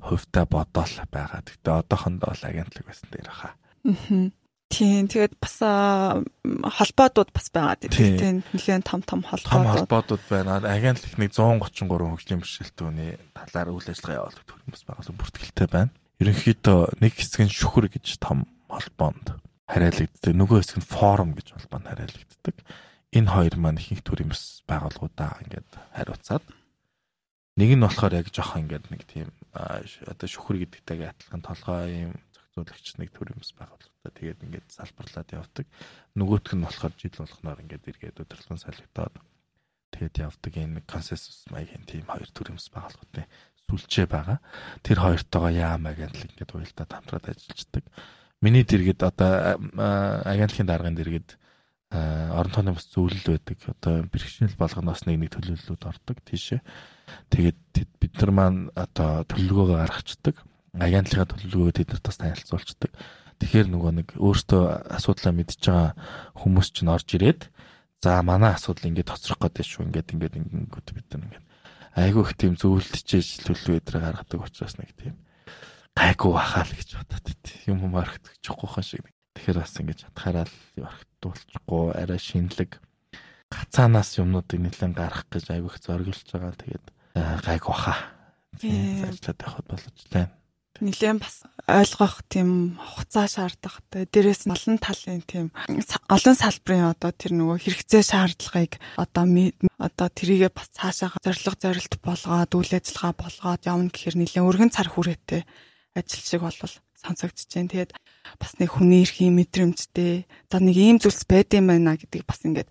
хувьдаа 0.02 0.46
бодоол 0.50 0.96
байгаа. 1.14 1.42
Гэтэ 1.46 1.70
одоохондоо 1.70 2.30
бол 2.34 2.44
агентлаг 2.50 2.86
байсан 2.86 3.10
дээр 3.14 3.30
хаа. 3.30 3.54
Аа. 3.86 4.41
Тийм 4.72 5.12
тэгээд 5.12 5.36
бас 5.36 5.60
холбоодууд 5.60 7.30
бас 7.36 7.48
байгаа 7.52 7.76
тийм 7.84 8.40
нэлээд 8.56 8.88
том 8.88 9.04
том 9.04 9.20
холбоодууд. 9.20 9.52
Том 9.52 9.68
холбоодууд 9.68 10.24
байна. 10.32 10.64
Агентлагт 10.64 11.20
нэг 11.20 11.36
133 11.36 11.92
хөгжлийн 11.92 12.40
бэрхшээлтүүний 12.40 13.12
талаар 13.36 13.70
үйл 13.76 13.92
ажиллагаа 13.92 14.32
явуулдаг 14.32 14.46
төрийн 14.48 14.72
бас 14.72 14.84
байгуулсан 14.88 15.16
бүртгэлтэй 15.20 15.68
байна. 15.68 15.92
Ерөнхийдөө 16.24 16.80
нэг 17.04 17.14
хэсэг 17.20 17.42
нь 17.44 17.52
шүхэр 17.52 17.92
гэж 17.92 18.24
том 18.24 18.48
холбоонд 18.72 19.36
хариалагддаг. 19.68 20.32
Нөгөө 20.32 20.58
хэсэг 20.64 20.80
нь 20.80 20.88
форум 20.88 21.36
гэж 21.36 21.48
холбоонд 21.52 21.92
хариалагддаг. 21.92 22.56
Энэ 23.12 23.28
хоёр 23.28 23.56
маань 23.60 23.82
ихэнх 23.84 24.08
төрийн 24.08 24.32
бас 24.32 24.64
байгууллагуудаа 24.72 25.44
ингээд 25.44 25.72
хариуцаад 25.92 26.48
нэг 27.60 27.70
нь 27.76 27.84
болохоор 27.84 28.14
яг 28.16 28.32
жоохон 28.32 28.64
ингээд 28.64 28.86
нэг 28.88 29.04
тийм 29.04 29.28
одоо 29.52 30.28
шүхэр 30.32 30.64
гэдэгтэйгээ 30.64 31.12
адилхан 31.12 31.44
толгой 31.44 32.08
юм 32.08 32.14
зохицуулагч 32.52 33.00
нэг 33.00 33.10
төрийн 33.16 33.40
бас 33.40 33.52
байгууллагатай 33.56 34.12
тэгээд 34.12 34.44
ингээд 34.44 34.68
салбарлаад 34.76 35.30
явдаг. 35.32 35.68
Нөгөөх 36.20 36.52
нь 36.52 36.66
болохоор 36.68 36.94
жил 37.00 37.16
болгоноор 37.16 37.60
ингээд 37.64 37.88
эргээд 37.88 38.20
удирдлага 38.20 38.60
солигдоод 38.60 39.16
тэгээд 39.96 40.16
явдаг 40.20 40.54
энэ 40.60 40.84
консенсус 40.84 41.48
маягийн 41.48 41.88
тийм 41.88 42.06
хоёр 42.12 42.28
төрийн 42.36 42.60
бас 42.60 42.68
байгууллагатай 42.68 43.26
сүлжээ 43.72 44.08
байгаа. 44.12 44.40
Тэр 44.84 45.00
хоёртойгоо 45.00 45.52
яам 45.56 45.88
агентлаг 45.88 46.28
ингээд 46.28 46.52
уялдаад 46.52 46.92
хамтраад 46.92 47.26
ажилладаг. 47.32 47.84
Миний 48.44 48.66
дэргэд 48.68 49.00
одоо 49.00 49.32
агентлагийн 50.28 50.68
даргын 50.68 50.98
дэргэд 51.00 51.30
орон 51.92 52.52
тооны 52.52 52.76
бас 52.76 52.88
зөвлөл 52.92 53.32
байдаг. 53.32 53.58
Одоо 53.64 54.04
бэрхшээл 54.12 54.60
болгоноос 54.60 55.08
нэг 55.08 55.24
нэг 55.24 55.32
төлөвлөлүүд 55.40 55.84
ордог 55.88 56.18
тийшээ. 56.28 56.60
Тэгээд 57.32 57.60
бид 58.00 58.14
нар 58.20 58.32
маань 58.32 58.60
одоо 58.76 59.24
төлөвлөгөөгөө 59.28 59.78
гаргацдаг 59.80 60.36
агентлагаа 60.78 61.28
төлөвлөгөө 61.28 61.74
тэд 61.76 61.90
нарт 61.92 62.06
бас 62.08 62.20
танилцуулцдаг. 62.22 62.92
Тэгэхээр 63.44 63.68
нөгөө 63.74 63.92
нэг 63.98 64.08
өөртөө 64.16 64.64
асуудлаа 64.96 65.34
мэдж 65.36 65.60
байгаа 65.66 65.92
хүмүүс 66.38 66.68
чинь 66.72 66.94
орж 66.94 67.10
ирээд 67.18 67.50
за 68.00 68.22
манай 68.24 68.56
асуудал 68.56 68.88
ингээд 68.88 69.12
тоцрох 69.12 69.42
гэдэг 69.42 69.66
шүү 69.68 69.90
ингээд 69.90 70.14
ингээд 70.16 70.36
ингээд 70.38 70.90
бид 70.96 71.08
нар 71.12 71.26
ингээд 71.28 71.46
айгүй 71.98 72.22
их 72.24 72.34
тийм 72.38 72.54
зөвлөлтчээж 72.56 73.28
төлөв 73.44 73.82
өдрө 73.82 74.00
гаргадаг 74.00 74.40
учраас 74.46 74.78
нэг 74.78 74.94
тийм 74.96 75.18
гайгүй 75.98 76.32
бахаал 76.32 76.72
гэж 76.72 76.90
бодод 77.02 77.44
юм 77.68 77.78
юм 77.84 77.94
орхитгэхгүй 78.00 78.70
хаа 78.70 78.86
шиг. 78.86 79.06
Тэгэхээр 79.36 79.60
бас 79.60 79.74
ингэж 79.76 80.00
хатгаараа 80.08 80.46
л 80.48 80.86
орхитуулчихгүй 80.88 81.84
арай 81.98 82.20
шинэлэг 82.22 82.72
гацаанаас 83.52 84.16
юмнуудыг 84.22 84.60
нэлээд 84.62 84.96
гарах 84.96 85.28
гэж 85.28 85.52
айгүй 85.52 85.68
их 85.68 85.82
зориглож 85.84 86.30
байгаа. 86.32 86.56
Тэгээд 86.62 86.86
гайгүй 87.44 87.74
баха. 87.74 87.96
Тийм 88.62 89.04
ажиллаад 89.04 89.40
явахд 89.44 89.68
болож 89.68 90.00
байна 90.14 90.41
нэлээд 90.82 91.22
бас 91.22 91.46
ойлгох 91.70 92.26
тийм 92.28 92.76
хугацаа 92.76 93.28
шаардах. 93.30 93.80
Дээрээс 93.94 94.50
нь 94.50 94.54
олон 94.54 94.78
талын 94.82 95.22
тийм 95.24 95.48
олон 96.10 96.36
салбарын 96.36 96.92
одоо 96.92 97.12
тэр 97.14 97.38
нөгөө 97.38 97.58
хэрэгцээ 97.62 98.04
шаардлагыг 98.04 98.82
одоо 98.98 99.24
одоо 99.78 100.08
тэрийгээ 100.10 100.52
бас 100.52 100.68
цаашаа 100.74 101.14
зориг 101.22 101.58
зорилт 101.62 101.94
болгоод 102.02 102.52
үйл 102.58 102.74
ажиллагаа 102.74 103.14
болгоод 103.14 103.62
явна 103.70 103.94
гэхээр 103.94 104.16
нэлээд 104.18 104.48
өргөн 104.50 104.74
цар 104.74 104.90
хүрээтэй 104.90 105.42
ажил 105.96 106.24
шиг 106.26 106.42
болвол 106.42 106.76
сонсогдож 106.98 107.48
байна. 107.54 107.72
Тэгээд 107.72 107.92
бас 108.42 108.52
нэг 108.58 108.70
хүний 108.74 109.02
эрхийн 109.06 109.38
мэдрэмжтэй 109.38 110.26
за 110.50 110.58
нэг 110.62 110.78
ийм 110.78 110.98
зүйлс 111.02 111.26
байд 111.30 111.54
юм 111.58 111.70
байна 111.70 111.98
гэдгийг 111.98 112.26
бас 112.26 112.42
ингээд 112.46 112.70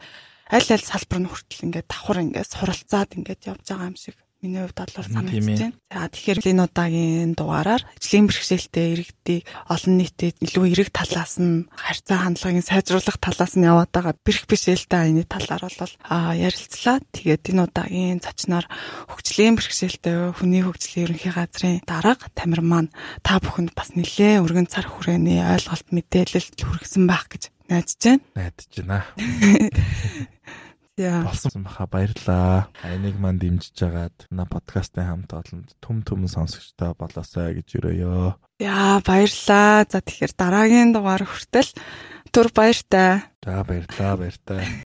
аль 0.50 0.70
аль 0.70 0.86
салбар 0.86 1.18
нь 1.22 1.30
хүртэл 1.30 1.66
ингээд 1.66 1.90
давхар 1.90 2.18
ингээд 2.26 2.52
суралцаад 2.54 3.10
ингээд 3.18 3.46
явж 3.50 3.64
байгаа 3.66 3.90
юм 3.90 3.98
шиг 3.98 4.16
Миний 4.40 4.64
хувьд 4.64 4.72
бол 4.96 5.04
санагдаж 5.04 5.44
байна. 5.44 5.76
За 5.92 6.08
тэгэхээр 6.08 6.40
энэ 6.48 6.64
удаагийн 6.64 7.36
дугаараар 7.36 7.84
ажлын 7.84 8.24
бэрхшээлтэй 8.24 8.86
иргэдийг 8.96 9.44
олон 9.68 9.94
нийтэд 10.00 10.40
илүү 10.40 10.64
эрэг 10.72 10.88
талаас 10.96 11.36
нь 11.36 11.68
харьцаа 11.76 12.24
хандлагыг 12.24 12.64
сайжруулах 12.64 13.20
талаас 13.20 13.52
нь 13.60 13.68
яваад 13.68 13.92
байгаа 13.92 14.16
бэрх 14.16 14.48
бишээлтэй 14.48 15.12
энэ 15.12 15.28
талаар 15.28 15.68
бол 15.68 15.94
ярилцлаа. 16.40 17.04
Тэгээд 17.12 17.52
энэ 17.52 17.64
удаагийн 17.68 18.24
зочноор 18.24 18.64
хөгжлийн 19.12 19.60
бэрхшээлтэй 19.60 20.32
хүний 20.32 20.64
хөгжлийн 20.64 21.04
ерөнхий 21.12 21.32
газрын 21.36 21.84
дарга 21.84 22.24
Тамир 22.32 22.64
маань 22.64 22.88
та 23.20 23.44
бүхэнд 23.44 23.76
бас 23.76 23.92
нэлээ 23.92 24.40
өргөн 24.40 24.72
цар 24.72 24.88
хүрээний 24.88 25.44
ойлголт 25.44 25.92
мэдээлэл 25.92 26.48
хүргэсэн 26.64 27.04
байх 27.04 27.28
гэж 27.28 27.52
найдаж 27.68 28.00
байна. 28.00 28.24
Найдаж 28.40 28.72
байна. 28.88 29.04
болсон 31.24 31.64
баха 31.64 31.86
баярлаа. 31.86 32.68
Айныг 32.84 33.16
манд 33.16 33.40
дэмжиж 33.40 33.78
агаад 33.80 34.16
на 34.30 34.44
подкастын 34.44 35.08
хамт 35.08 35.32
олонд 35.32 35.68
түм 35.80 36.04
түм 36.04 36.28
сонсогчтой 36.28 36.92
болоосай 36.98 37.56
гэж 37.56 37.80
өрөөё. 37.80 38.36
Яа 38.60 39.00
баярлаа. 39.00 39.88
За 39.88 39.98
тэгэхээр 40.04 40.32
дараагийн 40.36 40.92
дугаар 40.92 41.24
хүртэл 41.24 41.72
түр 42.28 42.52
баяртай. 42.52 43.24
За 43.40 43.64
баярлаа 43.64 44.12
баяртай. 44.20 44.84